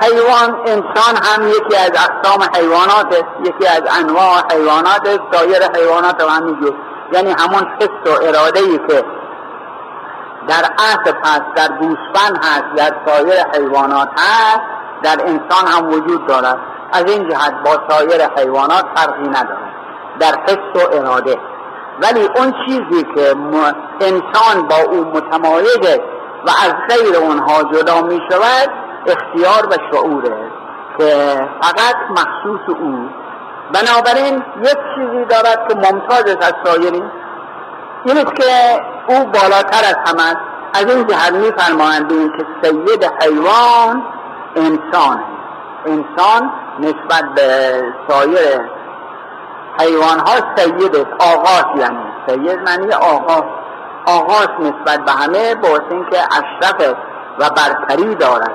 حیوان 0.00 0.60
انسان 0.66 1.16
هم 1.22 1.48
یکی 1.48 1.76
از 1.76 1.90
اقسام 1.90 2.48
حیوانات 2.54 3.06
است 3.06 3.24
یکی 3.40 3.66
از 3.66 3.82
انواع 4.00 4.52
حیوانات 4.52 5.08
است 5.08 5.20
سایر 5.32 5.62
حیوانات 5.76 6.22
هم 6.22 6.28
همینجور 6.28 6.74
یعنی 7.12 7.30
همون 7.30 7.72
حس 7.80 8.10
و 8.12 8.22
اراده 8.22 8.60
ای 8.60 8.78
که 8.78 9.04
در 10.48 10.64
اسب 10.78 11.16
هست 11.24 11.54
در 11.54 11.68
گوسفند 11.76 12.44
هست 12.44 12.74
در 12.76 12.92
سایر 13.06 13.44
حیوانات 13.54 14.08
هست 14.16 14.60
در 15.02 15.20
انسان 15.20 15.66
هم 15.66 15.88
وجود 15.88 16.26
دارد. 16.26 16.58
از 16.92 17.04
این 17.10 17.28
جهت 17.28 17.54
با 17.64 17.88
سایر 17.88 18.22
حیوانات 18.36 18.84
فرقی 18.94 19.28
ندارد. 19.28 19.72
در 20.20 20.38
حس 20.46 20.82
و 20.82 20.96
اراده. 20.96 21.38
ولی 22.02 22.28
اون 22.36 22.54
چیزی 22.66 23.04
که 23.14 23.34
انسان 24.00 24.68
با 24.68 24.76
او 24.90 25.04
متمایز 25.04 25.98
و 26.46 26.50
از 26.50 26.74
غیر 26.88 27.16
اونها 27.16 27.62
جدا 27.62 28.02
می 28.02 28.20
شود 28.30 28.70
اختیار 29.06 29.66
و 29.70 29.74
شعوره 29.92 30.50
که 30.98 31.38
فقط 31.62 31.96
مخصوص 32.10 32.76
او. 32.80 33.08
بنابراین 33.72 34.42
یک 34.60 34.78
چیزی 34.94 35.24
دارد 35.24 35.68
که 35.68 35.74
ممتاز 35.74 36.24
است 36.26 36.44
از 36.44 36.54
سایرین 36.64 37.10
این. 38.04 38.18
است 38.18 38.36
که 38.36 38.80
او 39.08 39.24
بالاتر 39.24 39.84
از 39.84 39.96
همه 40.06 40.36
از 40.74 40.96
این 40.96 41.06
جهت 41.06 41.32
می 41.32 41.52
که 42.38 42.46
سید 42.62 43.12
حیوان 43.22 44.02
انسان 44.56 45.24
انسان 45.86 46.52
نسبت 46.78 47.24
به 47.34 47.82
سایر 48.08 48.60
حیوان 49.80 50.18
ها 50.18 50.34
سید 50.56 50.96
است 50.96 51.12
آغاز 51.20 51.64
یعنی. 51.76 52.12
سید 52.26 52.58
معنی 52.58 52.92
آغاز. 52.92 53.61
آغاز 54.06 54.48
نسبت 54.60 55.04
به 55.04 55.12
همه 55.12 55.54
با 55.54 55.68
اینکه 55.90 56.18
اشرف 56.18 56.94
و 57.38 57.50
برتری 57.50 58.14
دارد. 58.14 58.52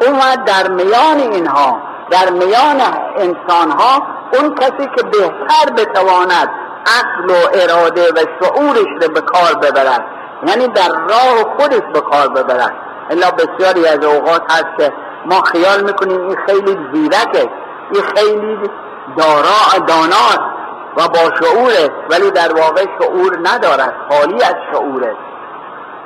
اون 0.00 0.44
در 0.46 0.68
میان 0.68 1.32
اینها 1.32 1.78
در 2.10 2.30
میان 2.30 2.80
انسان 3.16 3.70
ها 3.70 4.02
اون 4.32 4.54
کسی 4.54 4.88
که 4.96 5.02
بهتر 5.02 5.72
بتواند 5.76 6.50
عقل 6.86 7.30
و 7.30 7.48
اراده 7.54 8.12
و 8.12 8.18
شعورش 8.40 9.02
رو 9.02 9.08
به 9.14 9.20
کار 9.20 9.54
ببرد 9.62 10.04
یعنی 10.46 10.68
در 10.68 10.88
راه 10.88 11.56
خودش 11.56 11.82
به 11.94 12.00
کار 12.00 12.28
ببرد. 12.28 12.72
الا 13.10 13.30
بسیاری 13.30 13.86
از 13.86 14.04
اوقات 14.04 14.52
هست 14.52 14.78
که 14.78 14.92
ما 15.26 15.40
خیال 15.40 15.84
می‌کنیم 15.84 16.20
این 16.20 16.36
خیلی 16.46 16.78
زیرکه 16.92 17.50
این 17.92 18.02
خیلی 18.16 18.70
دارا 19.16 19.86
داناست. 19.86 20.53
و 20.96 21.08
با 21.08 21.36
شعور 21.40 21.70
است 21.70 21.92
ولی 22.10 22.30
در 22.30 22.52
واقع 22.52 22.84
شعور 23.00 23.38
ندارد. 23.42 23.94
خالی 24.10 24.42
از 24.42 24.54
شعور 24.72 25.04
است 25.04 25.16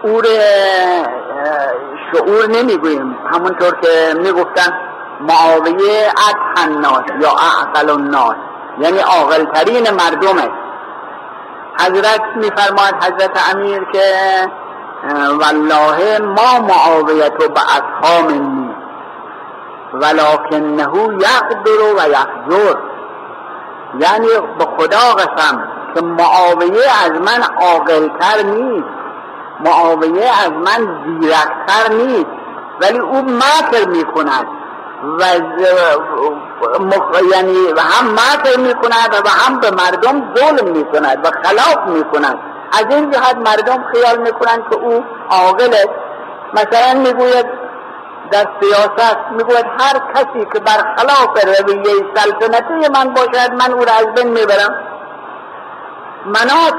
او 0.02 0.22
شعور 2.12 2.46
نمی‌گوییم. 2.46 3.18
همونطور 3.32 3.80
که 3.80 4.14
می‌گفتن 4.16 4.72
معاویه 5.20 6.08
اتحن 6.08 6.72
الناس 6.72 7.02
یا 7.20 7.28
اعقل 7.28 7.90
الناس 7.90 8.36
یعنی 8.78 8.98
عاقلترین 8.98 9.90
مردم 9.90 10.38
است 10.38 10.68
حضرت 11.80 12.20
میفرماید 12.36 12.94
حضرت 12.94 13.54
امیر 13.54 13.84
که 13.92 14.02
والله 15.40 16.18
ما 16.18 16.66
معاویت 16.68 17.36
به 17.36 17.60
اصحاب 17.60 18.30
منی 18.30 18.74
ولکنه 19.94 20.86
یقدر 21.20 21.80
و 21.96 22.10
یحضر 22.10 22.76
یعنی 24.00 24.28
به 24.58 24.64
خدا 24.78 25.14
قسم 25.18 25.68
که 25.94 26.00
معاویه 26.00 26.84
از 27.04 27.10
من 27.10 27.42
عاقلتر 27.60 28.42
نیست. 28.42 28.88
معاویه 29.60 30.30
از 30.44 30.50
من 30.50 30.98
زیرکتر 31.20 31.92
نیست. 31.92 32.30
ولی 32.80 32.98
او 32.98 33.22
مکر 33.22 33.88
می‌کند 33.88 34.46
و 35.18 35.22
یعنی 37.32 37.56
هم 37.78 38.12
مکر 38.12 38.58
می‌کند 38.58 39.22
و 39.24 39.28
هم 39.28 39.60
به 39.60 39.70
مردم 39.70 40.34
ظلم 40.36 40.68
می‌کند 40.68 41.26
و 41.26 41.30
خلاف 41.44 41.86
می‌کند. 41.86 42.38
از 42.72 42.84
این 42.90 43.10
جهت 43.10 43.36
مردم 43.36 43.84
خیال 43.92 44.18
می‌کنند 44.18 44.64
که 44.70 44.76
او 44.76 45.04
عاقل 45.30 45.74
است 45.74 45.90
مثلا 46.52 47.00
می‌گوید 47.00 47.46
در 48.30 48.46
سیاست 48.60 49.18
می‌گوید 49.30 49.66
هر 49.78 49.98
کسی 50.14 50.46
که 50.52 50.60
برخلاف 50.60 51.44
رویه 51.44 51.92
سلطنتی 52.14 52.88
من 52.94 53.14
باشد 53.14 53.52
من 53.52 53.72
او 53.72 53.84
را 53.84 53.92
از 53.92 54.14
بین 54.14 54.28
می‌برم. 54.28 54.74
منات 56.26 56.74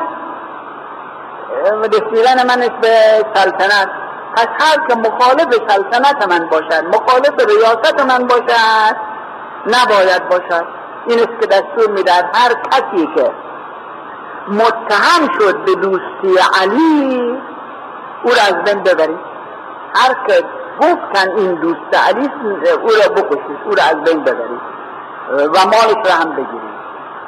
رسیدن 1.94 2.48
من 2.48 2.68
به 2.82 3.26
سلطنت. 3.34 3.90
پس 4.36 4.48
هر 4.60 4.88
که 4.88 4.96
مخالف 4.96 5.54
سلطنت 5.70 6.28
من 6.28 6.50
باشد 6.50 6.86
مخالف 6.86 7.34
ریاست 7.50 8.06
من 8.06 8.28
باشد 8.28 8.96
نباید 9.66 10.30
باشد. 10.30 10.66
این 11.08 11.20
است 11.20 11.42
که 11.42 11.48
دستور 11.48 11.92
می‌دهد 11.92 12.30
هر 12.34 12.54
کسی 12.54 13.10
که 13.16 13.32
متهم 14.48 15.40
شد 15.40 15.58
به 15.66 15.76
دوستی 15.76 16.40
علی 16.62 17.42
او 18.24 18.32
را 18.32 18.42
از 18.48 18.64
بین 18.64 18.84
ببرید. 18.84 19.20
هر 19.96 20.14
که 20.28 20.44
گفتن 20.82 21.32
این 21.38 21.56
دوست. 21.56 22.08
علی 22.10 22.30
او 22.82 22.90
را 22.90 23.22
بکشید. 23.22 23.58
او 23.66 23.72
را 23.76 23.84
از 23.84 24.04
بین 24.04 24.24
ببرید. 24.24 24.62
و 25.30 25.66
مالش 25.66 26.10
را 26.10 26.16
هم 26.16 26.32
بگیرید. 26.32 26.80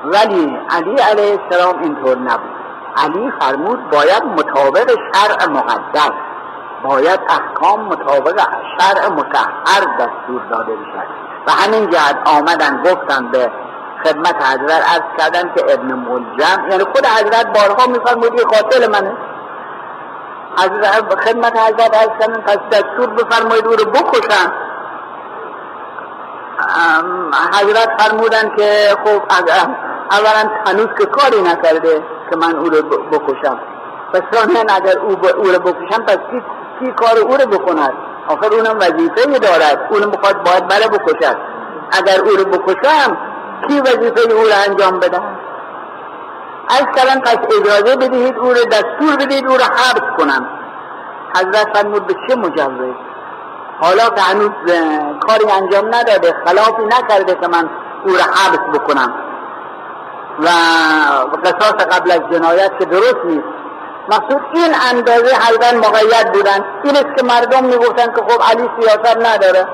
ولی 0.03 0.57
علی 0.69 0.95
علیه 0.95 1.39
السلام 1.41 1.81
اینطور 1.81 2.17
نبود. 2.17 2.61
علی 2.97 3.31
فرمود 3.39 3.89
باید 3.89 4.23
مطابق 4.23 4.91
شرع 5.13 5.49
مقدس 5.49 6.11
باید 6.83 7.19
احکام 7.29 7.81
مطابق 7.81 8.41
شرع 8.79 9.07
متحر 9.07 9.81
دستور 9.99 10.41
داده 10.49 10.75
بشد 10.75 11.07
و 11.47 11.51
همین 11.51 11.89
جهت 11.89 12.17
آمدن 12.25 12.83
گفتن 12.83 13.27
به 13.31 13.51
خدمت 14.03 14.35
حضرت 14.35 14.83
از 14.95 15.01
کردن 15.17 15.53
که 15.55 15.73
ابن 15.73 15.93
ملجم 15.93 16.69
یعنی 16.69 16.83
خود 16.83 17.05
حضرت 17.05 17.47
بارها 17.53 17.87
میفرمود 17.87 18.41
قاتل 18.41 18.91
منه. 18.91 19.11
حضرت 20.57 21.19
خدمت 21.25 21.57
حضرت 21.57 21.97
از 21.97 22.09
کردن 22.19 22.41
پس 22.41 22.57
دستور 22.71 23.09
بفرمایید 23.09 23.67
او 23.67 23.73
رو 23.75 23.85
بکشن 23.85 24.51
حضرت 27.53 28.01
فرمودن 28.01 28.55
که 28.57 28.95
خب 29.05 29.21
اولا 30.11 30.49
هنوز 30.67 30.87
که 30.97 31.05
کاری 31.05 31.41
نکرده 31.41 32.03
که 32.29 32.35
من 32.37 32.55
او 32.55 32.69
رو 32.69 32.81
بکشم. 32.81 33.59
پس 34.13 34.21
ثانیا 34.33 34.61
اگر 34.75 34.99
او, 34.99 35.11
او 35.11 35.43
رو 35.43 35.59
بکشم 35.59 36.03
پس 36.03 36.17
کی, 36.17 36.43
کی 36.79 36.91
کار 36.91 37.17
او 37.17 37.37
رو 37.37 37.45
بکند؟ 37.45 37.93
آخر 38.27 38.53
اونم 38.53 38.77
وظیفه 38.77 39.39
دارد. 39.39 39.87
اونم 39.89 40.11
بخواد 40.11 40.43
باید 40.43 40.67
بله 40.67 40.87
بکشد. 40.87 41.37
اگر 41.91 42.21
او 42.21 42.29
رو 42.29 42.45
بکشم 42.45 43.17
کی 43.67 43.79
وظیفه 43.79 44.33
او 44.33 44.43
را 44.43 44.55
انجام 44.67 44.99
بدم 44.99 45.30
کلم 46.77 47.21
پس 47.21 47.37
اجازه 47.59 47.95
بدهید 47.95 48.37
او 48.37 48.53
را 48.53 48.63
دستور 48.63 49.15
بدهید 49.19 49.47
او 49.47 49.57
را 49.57 49.65
حبس 49.65 50.17
کنم. 50.17 50.49
حضرت 51.35 51.77
فرمود 51.77 52.07
به 52.07 52.13
چه 52.27 52.35
مجوز؟ 52.35 52.95
حالا 53.81 54.09
که 54.09 54.21
هنوز 54.21 54.51
کاری 55.27 55.51
انجام 55.51 55.95
نداده 55.95 56.35
خلافی 56.45 56.85
نکرده 56.85 57.35
که 57.35 57.47
من 57.47 57.69
او 58.05 58.11
را 58.13 58.23
حبس 58.23 58.79
بکنم. 58.79 59.13
و 60.39 60.47
قصاص 61.45 61.85
قبل 61.85 62.11
از 62.11 62.19
جنایت 62.31 62.71
که 62.79 62.85
درست 62.85 63.25
نیست. 63.25 63.47
مقصود 64.09 64.41
این 64.53 64.75
اندازه 64.91 65.35
حلبن 65.35 65.77
مقید 65.77 66.31
بودن. 66.33 66.65
این 66.83 66.95
است 66.95 67.17
که 67.17 67.23
مردم 67.23 67.65
می‌گفتن 67.65 68.05
که 68.05 68.21
خب 68.27 68.41
علی 68.51 68.69
سیاست 68.79 69.17
نداره. 69.17 69.67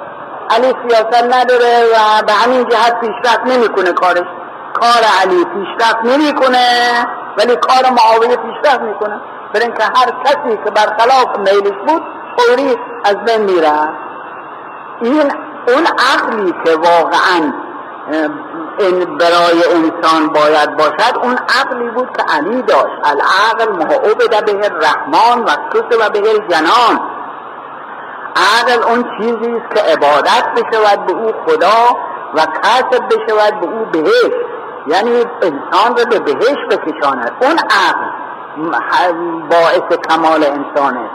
علی 0.50 0.74
سیاست 0.88 1.24
نداره 1.24 1.84
و 1.94 2.26
به 2.26 2.34
همین 2.34 2.70
جهت 2.70 3.00
پیشرفت 3.00 3.46
نمی‌کنه 3.46 3.94
کارش. 3.94 4.28
کار 4.82 5.04
علی 5.22 5.46
پیشرفت 5.46 6.04
نمی‌کنه 6.04 6.68
ولی 7.38 7.56
کار 7.56 7.92
معاویه 7.92 8.36
پیشرفت 8.36 8.82
می‌کنه. 8.82 9.22
برای 9.54 9.66
اینکه 9.66 9.84
هر 9.84 10.12
کسی 10.26 10.60
که 10.64 10.72
برخلاف 10.72 11.38
میلش 11.38 11.78
بود 11.88 12.02
فوری 12.38 12.78
از 13.06 13.16
بین 13.16 13.42
میره 13.42 13.90
این 15.02 15.32
اون 15.68 15.88
عقلی 16.14 16.54
که 16.66 16.76
واقعا 16.76 17.54
این 18.80 19.18
برای 19.18 19.64
انسان 19.74 20.28
باید 20.28 20.78
باشد 20.78 21.18
اون 21.24 21.38
عقلی 21.60 21.90
بود 21.90 22.18
که 22.18 22.24
علی 22.38 22.62
داشت. 22.62 22.96
العقل 23.04 23.72
محعوبد 23.72 24.46
به 24.46 24.66
الرحمن 24.66 25.44
و 25.44 25.50
و 26.06 26.10
به 26.10 26.20
جنان 26.50 27.00
عقل 28.36 28.84
اون 28.84 29.06
چیزی 29.18 29.58
است 29.58 29.76
که 29.76 29.82
عبادت 29.82 30.46
بشود 30.56 31.06
به 31.06 31.14
او 31.14 31.32
خدا 31.48 31.98
و 32.36 32.40
کسب 32.40 33.04
بشود 33.08 33.60
به 33.60 33.66
او 33.66 33.86
بهش 33.92 34.32
یعنی 34.88 35.12
انسان 35.42 35.98
رو 35.98 36.06
به 36.10 36.20
بهش 36.20 36.58
بکشاند 36.72 37.32
اون 37.42 37.60
عقل 37.60 38.06
باعث 39.50 39.98
کمال 40.10 40.44
انسانه. 40.44 41.10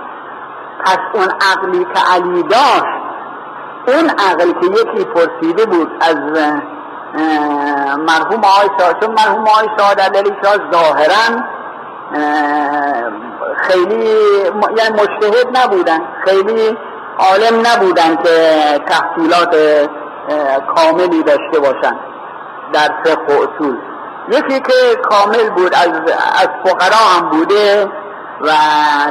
پس 0.84 0.98
اون 1.12 1.28
عقلی 1.52 1.84
که 1.94 2.00
علی 2.14 2.42
داشت 2.42 3.02
اون 3.86 4.10
عقل 4.10 4.52
که 4.52 4.66
یکی 4.66 5.04
پرسیده 5.04 5.66
بود 5.66 5.90
از 6.00 6.16
مرحوم 7.98 8.40
آقای 8.44 8.68
شاه 8.78 9.00
چون 9.00 9.10
مرحوم 9.10 9.48
آقای 9.48 9.68
شاه 9.78 9.94
علی 9.94 10.32
شاه 10.44 10.56
ظاهرا 10.72 11.42
خیلی 13.56 14.04
یعنی 14.76 15.02
مجتهد 15.02 15.58
نبودن 15.58 16.00
خیلی 16.24 16.78
عالم 17.18 17.66
نبودن 17.66 18.16
که 18.16 18.30
تحصیلات 18.86 19.56
کاملی 20.76 21.22
داشته 21.22 21.60
باشن. 21.60 22.11
در 22.72 22.94
فقه 23.04 23.34
و 23.34 23.42
اصول. 23.42 23.76
یکی 24.28 24.60
که 24.60 24.96
کامل 25.02 25.50
بود 25.50 25.74
از, 25.74 25.88
از 26.34 26.48
فقرا 26.64 26.96
هم 27.16 27.28
بوده 27.28 27.84
و 28.40 28.50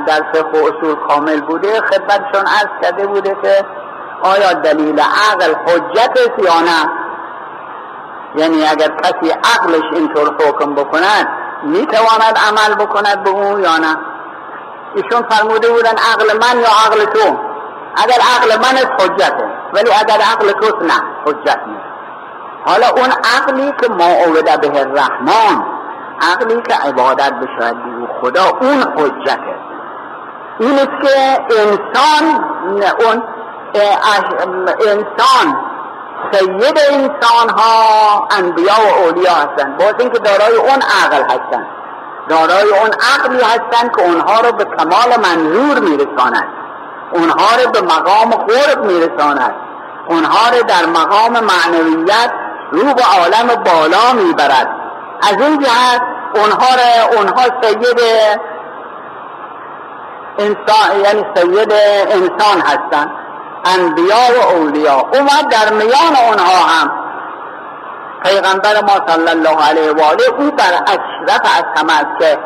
در 0.08 0.24
فقه 0.34 0.60
و 0.60 0.66
اصول 0.66 0.96
کامل 1.08 1.42
بوده 1.42 1.82
خدمتشون 1.82 2.46
عرض 2.48 2.82
کرده 2.82 3.08
بوده 3.08 3.38
که 3.42 3.66
آیا 4.24 4.54
دلیل 4.54 5.00
عقل 5.00 5.56
حجت 5.66 6.12
است 6.16 6.46
یا 6.46 6.60
نه؟ 6.62 6.92
یعنی 8.36 8.68
اگر 8.68 8.88
کسی 8.88 9.32
عقلش 9.32 9.84
اینطور 9.94 10.36
حکم 10.48 10.76
بکند 10.76 11.28
می‌تواند 11.64 12.38
عمل 12.48 12.76
بکند 12.76 13.24
به 13.24 13.30
اون 13.30 13.64
یا 13.64 13.78
نه؟ 13.78 13.98
ایشون 14.96 15.30
فرموده 15.30 15.70
بودن 15.70 15.96
عقل 16.14 16.38
من 16.38 16.60
یا 16.60 16.70
عقل 16.86 17.06
تو؟ 17.06 17.38
اگر 17.96 18.18
عقل 18.36 18.58
من 18.58 18.78
حجته 19.00 19.50
ولی 19.74 19.92
اگر 20.00 20.22
عقل 20.32 20.52
تو 20.52 20.86
نه 20.86 20.94
حجت 21.26 21.60
نیست. 21.68 21.81
حالا 22.66 22.88
اون 22.90 23.12
عقلی 23.38 23.74
که 23.82 23.90
ما 23.90 24.06
اوده 24.06 24.58
به 24.58 24.80
الرحمن 24.80 25.64
عقلی 26.22 26.62
که 26.62 26.76
عبادت 26.76 27.34
بشود 27.34 27.76
به 27.84 28.08
خدا 28.22 28.44
اون 28.62 28.82
حجته. 28.82 29.56
این 30.60 30.80
است 30.80 31.02
که 31.02 31.40
انسان 31.60 32.44
اون 33.00 33.24
انسان 34.88 35.56
سید 36.32 36.80
انسان 36.90 37.50
ها 37.58 38.28
انبیا 38.38 38.74
و 38.74 39.06
اولیا 39.06 39.32
هستند. 39.32 39.78
باز 39.78 39.94
اینکه 40.00 40.20
دارای 40.20 40.56
اون 40.56 40.82
عقل 41.04 41.24
هستند. 41.24 41.68
دارای 42.30 42.70
اون 42.70 42.92
عقلی 43.16 43.42
هستند 43.42 43.96
که 43.96 44.04
اونها 44.04 44.42
رو 44.42 44.52
به 44.52 44.66
کمال 44.66 45.20
منظور 45.24 45.80
میرساند. 45.80 46.48
اونها 47.14 47.56
رو 47.64 47.72
به 47.72 47.82
مقام 47.82 48.32
خورد 48.32 48.86
میرساند. 48.86 49.56
اونها 50.08 50.50
رو 50.50 50.64
در 50.64 50.86
مقام 50.86 51.32
معنویت 51.32 52.32
رو 52.72 52.94
به 52.94 53.04
عالم 53.04 53.64
بالا 53.64 54.14
می‌برد. 54.14 54.68
از 55.22 55.42
این 55.42 55.60
جهت 55.60 56.02
اونها 56.36 56.68
رو 56.76 57.18
اونها 57.18 57.44
سید 57.62 58.02
انسان 60.38 61.00
یعنی 61.04 61.26
سید 61.36 61.74
انسان 62.12 62.62
هستند. 62.62 63.12
انبیا 63.66 64.40
و 64.40 64.56
اولیا. 64.56 64.96
اومد 64.96 65.48
در 65.52 65.74
میان 65.74 66.16
اونها 66.28 66.66
هم. 66.68 66.92
پیغمبر 68.24 68.82
ما 68.82 69.14
صلی 69.14 69.30
الله 69.30 69.70
علیه 69.70 69.92
و 69.92 70.02
آله 70.02 70.24
او 70.38 70.52
بر 70.52 70.74
اشرف 70.88 71.42
از 71.58 71.64
همه 71.78 71.94
است 71.94 72.20
که 72.20 72.38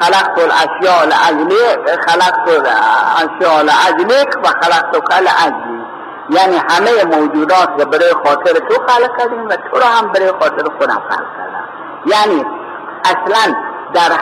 خلقت 0.00 0.38
الاشیاء 0.38 1.04
لاجلک 1.04 2.00
خلقت 2.06 2.48
الاشیاء 2.48 3.62
لاجلک 3.62 4.28
و 4.44 4.48
خلقت 4.48 4.98
کل 5.10 5.28
اجلی 5.46 5.75
یعنی 6.30 6.56
همه 6.56 7.16
موجودات 7.16 7.68
رو 7.78 7.84
برای 7.84 8.12
خاطر 8.24 8.52
تو 8.52 8.74
خلق 8.86 9.18
کردیم 9.18 9.48
و 9.48 9.56
تو 9.56 9.78
رو 9.78 9.84
هم 9.84 10.12
برای 10.12 10.28
خاطر 10.28 10.64
خودم 10.78 11.02
خلق 11.10 11.26
کردم. 11.36 11.68
یعنی 12.06 12.44
اصلا 13.04 13.54
در 13.94 14.16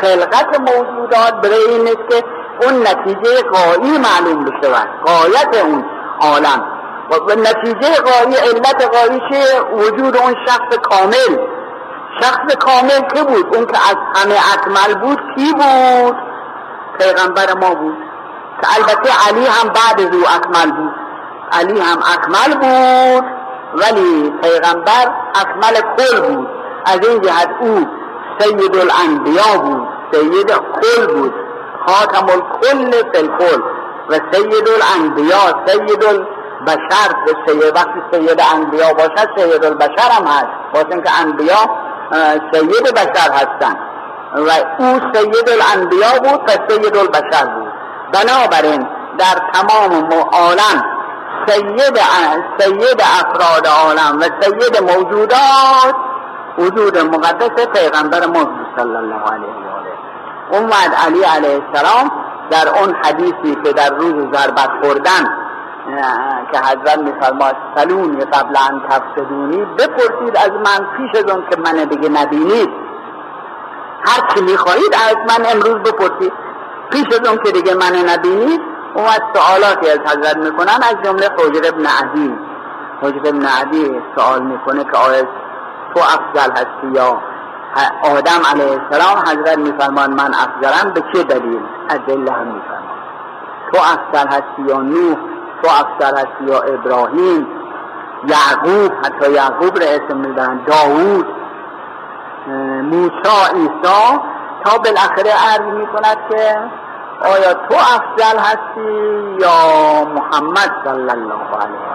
خلقت 0.00 0.60
موجودات 0.60 1.34
برای 1.42 1.64
این 1.68 1.80
نیست 1.80 2.08
که 2.10 2.24
اون 2.62 2.80
نتیجه 2.80 3.42
قایی 3.42 3.98
معلوم 3.98 4.44
بشه 4.44 4.72
قایت 5.06 5.64
اون 5.64 5.84
عالم. 6.20 6.66
و 7.10 7.34
نتیجه 7.34 7.94
قایی 7.94 8.36
علت 8.36 8.96
قایی 8.96 9.20
وجود 9.72 10.16
اون 10.16 10.34
شخص 10.46 10.76
کامل. 10.82 11.38
شخص 12.20 12.56
کامل 12.56 13.00
که 13.14 13.22
بود؟ 13.22 13.56
اون 13.56 13.66
که 13.66 13.76
از 13.90 13.96
همه 14.14 14.34
اکمل 14.54 14.94
بود 14.94 15.18
کی 15.36 15.52
بود؟ 15.52 16.16
پیغمبر 16.98 17.54
ما 17.54 17.74
بود. 17.74 17.96
که 18.62 18.68
البته 18.76 19.10
علی 19.28 19.46
هم 19.46 19.68
بعد 19.68 20.00
از 20.00 20.14
او 20.14 20.24
اکمل 20.36 20.70
بود. 20.70 21.03
علی 21.60 21.80
هم 21.80 21.98
اکمل 21.98 22.54
بود 22.54 23.24
ولی 23.74 24.30
پیغمبر 24.42 25.12
اکمل 25.34 25.80
کل 25.98 26.20
بود. 26.20 26.48
از 26.86 27.08
این 27.08 27.20
جهت 27.20 27.48
او 27.60 27.86
سید 28.38 28.76
الانبیا 28.76 29.58
بود 29.62 29.88
سید 30.12 30.50
کل 30.50 31.06
بود. 31.06 31.34
خاتم 31.86 32.26
الکل 32.26 32.90
فی 32.90 33.18
الکل. 33.18 33.60
و 34.08 34.14
سید 34.32 34.68
الانبیا 34.68 35.64
سید 35.66 36.04
البشر 36.04 37.14
و 37.26 37.50
سید 37.50 37.76
وقتی 37.76 38.02
سید 38.12 38.42
انبیا 38.54 38.92
باشد 38.92 39.28
سید 39.36 39.64
البشر 39.64 40.10
هم 40.10 40.26
هست. 40.26 40.46
واسه 40.74 41.02
که 41.02 41.20
انبیا 41.20 41.60
سید 42.52 42.94
بشر 42.94 43.32
هستند. 43.32 43.78
و 44.34 44.50
او 44.78 45.00
سید 45.14 45.50
الانبیا 45.50 46.12
بود 46.18 46.40
و 46.48 46.52
سید 46.68 46.96
البشر 46.96 47.46
بود. 47.46 47.72
بنابراین 48.12 48.86
در 49.18 49.40
تمام 49.52 50.08
عالم 50.32 50.93
سید 51.46 51.98
سید 52.58 53.02
افراد 53.20 53.66
عالم 53.66 54.20
و 54.20 54.22
سید 54.22 54.82
موجودات 54.82 55.94
وجود 56.58 56.98
مقدس 56.98 57.66
پیغمبر 57.66 58.26
ما 58.26 58.48
صلی 58.76 58.96
الله 58.96 59.22
علیه 59.32 59.54
و 59.54 59.76
آله. 59.76 59.92
اومد 60.50 60.94
علی 61.06 61.22
علیه 61.22 61.62
السلام 61.62 62.10
در 62.50 62.68
اون 62.68 62.94
حدیثی 63.04 63.54
که 63.64 63.72
در 63.72 63.90
روز 63.94 64.14
ضربت 64.32 64.70
خوردن 64.82 65.24
که 66.52 66.58
حضرت 66.58 66.98
میفرماد 66.98 67.56
سلونی 67.76 68.24
قبل 68.24 68.56
ان 68.70 68.82
تفسدونی 68.88 69.64
بپرسید 69.64 70.36
از 70.36 70.50
من 70.50 70.86
پیش 70.96 71.24
از 71.24 71.30
اون 71.30 71.44
که 71.50 71.56
من 71.60 71.84
دیگه 71.84 72.08
نبینید 72.08 72.70
هر 74.06 74.34
چی 74.34 74.40
می‌خواهید 74.40 74.94
از 74.94 75.16
من 75.28 75.46
امروز 75.52 75.74
بپرسید. 75.74 76.32
پیش 76.90 77.06
از 77.20 77.28
اون 77.28 77.38
که 77.44 77.52
دیگه 77.52 77.74
من 77.74 77.96
نبینید 77.96 78.73
اومد 78.94 79.22
سوالاتی 79.34 79.90
از 79.90 79.98
حضرت 79.98 80.36
می‌کنن 80.36 80.78
از 80.90 80.96
جمله 81.04 81.28
حجر 81.38 81.68
ابن 81.68 81.86
عدی. 81.86 82.38
حجر 83.02 83.28
ابن 83.28 83.46
عدی 83.46 84.02
سوال 84.16 84.42
می‌کنه 84.42 84.84
که 84.84 84.96
آیا 84.96 85.22
تو 85.94 86.00
افضل 86.00 86.52
هستی 86.52 86.86
یا 86.94 87.18
آدم 88.02 88.40
علیه 88.52 88.80
السلام؟ 88.80 89.18
حضرت 89.18 89.58
میفرمان 89.58 90.10
من 90.10 90.30
افضلم. 90.34 90.92
به 90.92 91.02
چه 91.14 91.22
دلیل؟ 91.22 91.60
ادله 91.90 92.32
هم 92.32 92.46
میفرمان 92.46 92.94
تو 93.72 93.78
افضل 93.78 94.28
هستی 94.28 94.62
یا 94.68 94.80
نوح؟ 94.80 95.16
تو 95.62 95.68
افضل 95.68 96.16
هستی 96.16 96.44
یا 96.44 96.60
ابراهیم؟ 96.60 97.46
یعقوب؟ 98.26 98.92
حتی 99.04 99.32
یعقوب 99.32 99.78
را 99.78 99.86
اسم 99.86 100.16
میدن. 100.16 100.60
داوود؟ 100.66 101.26
موسی 102.82 103.54
عیسی؟ 103.54 104.20
تا 104.64 104.78
بالاخره 104.84 105.30
عرض 105.50 105.74
می‌کند 105.74 106.16
که 106.30 106.58
آیا 107.24 107.54
تو 107.54 107.74
افضل 107.74 108.38
هستی 108.38 109.38
یا 109.40 110.04
محمد 110.04 110.70
صلی 110.84 111.10
الله 111.10 111.44
علیه 111.60 111.94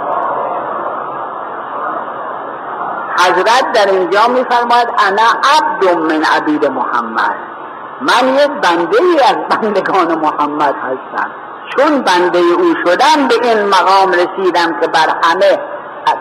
حضرت 3.20 3.72
در 3.74 3.92
اینجا 3.92 4.28
میفرماید 4.28 4.88
انا 5.08 5.30
عبد 5.58 5.98
من 5.98 6.24
عبید 6.24 6.65
محمد. 6.65 7.36
من 8.02 8.34
یک 8.34 8.48
بنده 8.48 8.98
ای 9.02 9.20
از 9.20 9.38
بندگان 9.50 10.20
محمد 10.20 10.76
هستم. 10.76 11.32
چون 11.78 12.02
بنده 12.02 12.39
او 12.39 12.74
شدم 12.86 13.28
به 13.28 13.36
این 13.44 13.65
مقام 13.65 14.12
رسیدم 14.12 14.80
که 14.82 14.88
بر 14.88 15.10
همه 15.24 15.60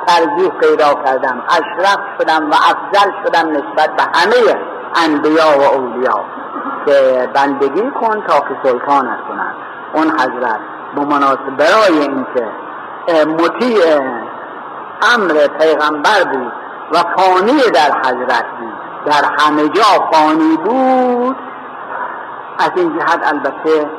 ترجیح 0.06 0.48
پیدا 0.48 0.94
کردم. 0.94 1.42
اشرف 1.48 1.98
شدم 2.18 2.50
و 2.50 2.54
افضل 2.54 3.10
شدم 3.24 3.50
نسبت 3.50 3.96
به 3.96 4.02
همه 4.02 4.58
انبیا 5.04 5.58
و 5.58 5.62
اولیا 5.62 6.24
که 6.88 7.28
بندگی 7.34 7.90
کن 7.90 8.20
تا 8.20 8.40
که 8.40 8.56
سلطانت 8.62 9.18
کنن 9.28 9.54
اون 9.92 10.10
حضرت 10.10 10.60
به 10.94 11.04
مناسب 11.04 11.56
برای 11.56 11.98
اینکه 11.98 12.46
مطیع 13.26 14.00
امر 15.14 15.46
پیغمبر 15.60 16.24
بود 16.32 16.52
و 16.92 16.98
فانی 17.16 17.60
در 17.74 17.92
حضرت 18.04 18.44
بود. 18.58 18.72
در 19.06 19.24
همه 19.38 19.68
جا 19.68 20.10
فانی 20.12 20.56
بود. 20.56 21.36
از 22.58 22.70
این 22.76 22.98
جهت 22.98 23.20
البته 23.24 23.90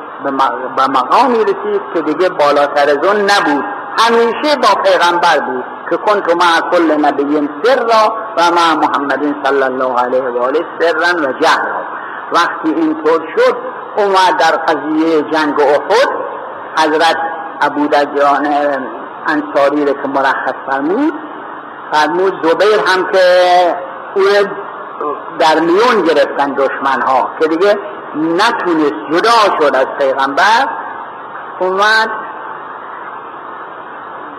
به 0.76 0.86
مقامی 0.86 1.44
رسید 1.44 1.80
که 1.94 2.00
دیگه 2.00 2.28
بالاتر 2.28 2.90
از 2.90 3.04
اون 3.04 3.16
نبود. 3.16 3.64
همیشه 3.98 4.56
با 4.56 4.82
پیغمبر 4.82 5.40
بود 5.40 5.64
که 5.90 5.96
کنت 5.96 6.36
مع 6.36 6.70
کل 6.70 7.04
نبی 7.04 7.48
سر 7.64 7.76
را 7.76 8.14
و 8.36 8.42
مع 8.50 8.74
محمد 8.74 9.34
صلی 9.44 9.62
الله 9.62 10.00
علیه 10.00 10.22
و 10.22 10.42
آله 10.42 10.64
سرا 10.80 11.28
و 11.28 11.32
جهرا. 11.32 11.99
وقتی 12.32 12.74
اینطور 12.74 13.20
شد 13.36 13.56
اومد 13.96 14.36
در 14.38 14.56
قضیه 14.56 15.22
جنگ 15.22 15.60
احد 15.60 16.08
حضرت 16.78 17.16
ابو 17.60 17.86
دجان 17.86 18.46
انصاری 19.26 19.84
که 19.84 20.08
مرخص 20.14 20.54
فرمود 20.70 21.12
فرمود 21.92 22.46
زبیر 22.46 22.80
هم 22.86 23.12
که 23.12 23.20
او 24.14 24.22
در 25.38 25.60
میون 25.60 26.02
گرفتن 26.02 26.54
دشمن 26.54 27.02
ها 27.02 27.30
که 27.40 27.48
دیگه 27.48 27.78
نتونست 28.14 28.94
جدا 29.12 29.58
شد 29.60 29.76
از 29.76 29.86
پیغمبر 29.98 30.68
اومد 31.58 32.10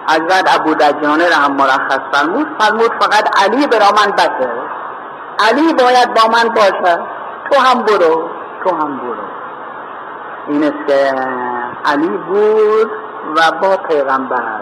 حضرت 0.07 0.59
ابو 0.59 0.73
دجانه 0.73 1.29
را 1.29 1.35
هم 1.35 1.53
مرخص 1.53 1.99
فرمود 2.13 2.47
فرمود 2.59 2.91
فقط 2.99 3.43
علی 3.43 3.67
برا 3.67 3.91
من 3.91 4.11
بسه 4.11 4.51
علی 5.49 5.73
باید 5.73 6.13
با 6.13 6.21
من 6.27 6.49
باشه. 6.49 6.99
تو 7.51 7.61
هم 7.61 7.83
برو 7.83 8.29
تو 8.63 8.75
هم 8.75 8.97
برو. 8.97 9.23
این 10.47 10.63
است 10.63 10.87
که 10.87 11.15
علی 11.85 12.17
بود 12.17 12.91
و 13.35 13.51
با 13.61 13.77
پیغمبر. 13.77 14.61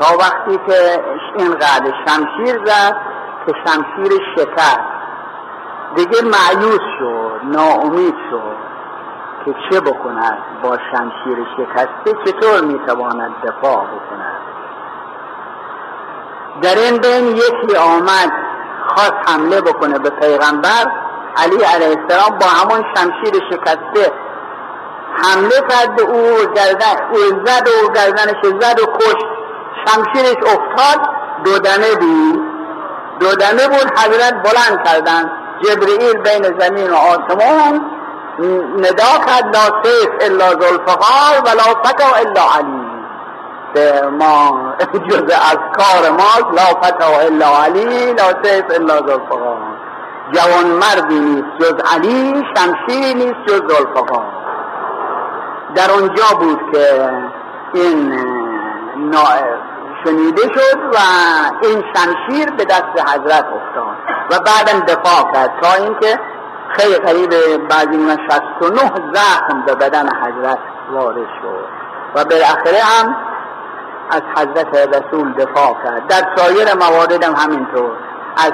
تا 0.00 0.16
وقتی 0.18 0.60
که 0.66 1.04
اینقدر 1.36 1.92
شمشیر 2.06 2.64
زد 2.64 2.96
که 3.46 3.52
شمشیر 3.64 4.20
شکست 4.36 4.80
دیگه 5.94 6.18
معیوس 6.22 6.80
شد 6.98 7.40
ناامید 7.42 8.14
شد 8.30 8.56
که 9.44 9.54
چه 9.70 9.80
بکند 9.80 10.38
با 10.62 10.76
شمشیر 10.92 11.46
شکسته 11.56 12.24
چطور 12.24 12.60
می‌تواند 12.60 13.34
دفاع 13.42 13.84
بکند؟ 13.84 14.40
در 16.62 16.74
این 16.74 17.00
بین 17.00 17.36
یکی 17.36 17.76
آمد 17.76 18.32
خواست 18.86 19.30
حمله 19.30 19.60
بکنه 19.60 19.98
به 19.98 20.10
پیغمبر 20.10 20.99
علی 21.36 21.64
علیه 21.64 21.96
السلام 21.98 22.38
با 22.38 22.46
همون 22.46 22.84
شمشیر 22.94 23.42
شکسته 23.50 24.12
حمله 25.22 25.60
کرد 25.70 25.96
به 25.96 26.02
او 26.02 26.52
گردن 26.54 26.96
او 27.12 27.46
زد 27.46 27.68
و 27.68 27.92
گردنش 27.92 28.60
زد 28.60 28.80
و 28.80 28.86
کشت. 28.98 29.26
شمشیرش 29.86 30.36
افتاد. 30.36 31.08
دودنه 31.44 31.94
بود. 31.94 32.40
دودنه 33.20 33.68
بود. 33.68 33.98
حضرت 33.98 34.34
بلند 34.42 34.84
کردن 34.84 35.30
جبرئیل 35.62 36.18
بین 36.18 36.60
زمین 36.60 36.90
و 36.90 36.96
آسمان 36.96 37.90
ندا 38.76 39.24
کرد. 39.26 39.56
لا 39.56 39.82
سیف 39.82 40.08
الا 40.20 40.50
ذوالفقار 40.50 41.42
ولا 41.44 41.82
فتا 41.82 42.16
الا 42.16 42.42
علی. 42.58 42.90
ما 44.18 44.74
جز 45.10 45.22
از 45.22 45.58
کار 45.78 46.10
ما 46.10 46.50
لا 46.52 46.80
فتا 46.82 47.20
الا 47.20 47.64
علی 47.64 48.12
لا 48.12 48.42
سیف 48.42 48.64
الا 48.70 48.96
ذوالفقار 48.96 49.69
جوان 50.32 50.66
مردی 50.66 51.20
نیست 51.20 51.48
جز 51.60 51.74
علی 51.94 52.44
شمشیری 52.56 53.14
نیست 53.14 53.46
جز 53.46 53.60
ذوالفقار 53.68 54.26
در 55.74 55.90
اونجا 55.90 56.38
بود 56.40 56.60
که 56.72 57.10
این 57.72 58.20
شنیده 60.04 60.42
شد 60.42 60.78
و 60.78 60.98
این 61.62 61.84
شمشیر 61.94 62.50
به 62.50 62.64
دست 62.64 63.14
حضرت 63.14 63.44
افتاد 63.44 63.96
و 64.30 64.38
بعدم 64.38 64.80
دفاع 64.80 65.32
کرد 65.32 65.52
تا 65.62 65.84
اینکه 65.84 66.18
خیلی 66.76 66.98
قریب 66.98 67.30
بعضی 67.68 67.96
من 67.96 68.18
69 68.60 68.80
زخم 69.14 69.62
به 69.66 69.74
بدن 69.74 70.06
حضرت 70.06 70.58
وارد 70.92 71.16
شد 71.16 71.64
و 72.14 72.24
بالاخره 72.24 72.78
هم 72.82 73.16
از 74.10 74.22
حضرت 74.36 74.74
رسول 74.74 75.32
دفاع 75.32 75.76
کرد. 75.84 76.06
در 76.06 76.36
سایر 76.36 76.74
موارد 76.74 77.24
هم 77.24 77.34
همینطور. 77.36 77.90
از 78.36 78.52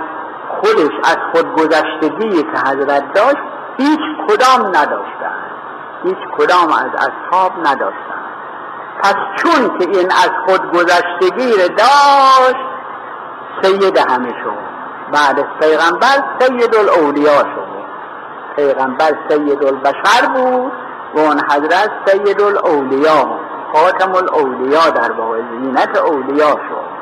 خودش 0.67 0.93
از 1.05 1.17
خودگذشتگی 1.33 2.43
که 2.43 2.59
حضرت 2.67 3.13
داشت 3.15 3.43
هیچ 3.77 4.01
کدام 4.29 4.67
نداشتن 4.67 5.47
هیچ 6.05 6.19
کدام 6.39 6.73
از 6.73 6.91
اصحاب 6.95 7.53
نداشتن 7.65 8.27
پس 9.03 9.15
چون 9.37 9.79
که 9.79 9.99
این 9.99 10.11
از 10.11 10.31
خودگذشتگی 10.47 11.53
را 11.61 11.69
داشت 11.69 12.67
سید 13.63 13.99
همه 13.99 14.29
شد. 14.29 14.67
بعد 15.13 15.47
پیغمبر 15.61 16.25
سید 16.41 16.77
الاولیا 16.77 17.39
شد. 17.39 17.67
پیغمبر 18.57 19.13
سید 19.29 19.65
البشر 19.65 20.27
بود 20.35 20.73
و 21.15 21.19
اون 21.19 21.41
حضرت 21.51 21.91
سید 22.07 22.41
الاولیا 22.41 23.39
خاتم 23.73 24.15
الاولیا 24.15 24.91
در 24.91 25.13
واقع 25.13 25.39
زینت 25.39 25.99
اولیا 25.99 26.51
شد. 26.51 26.96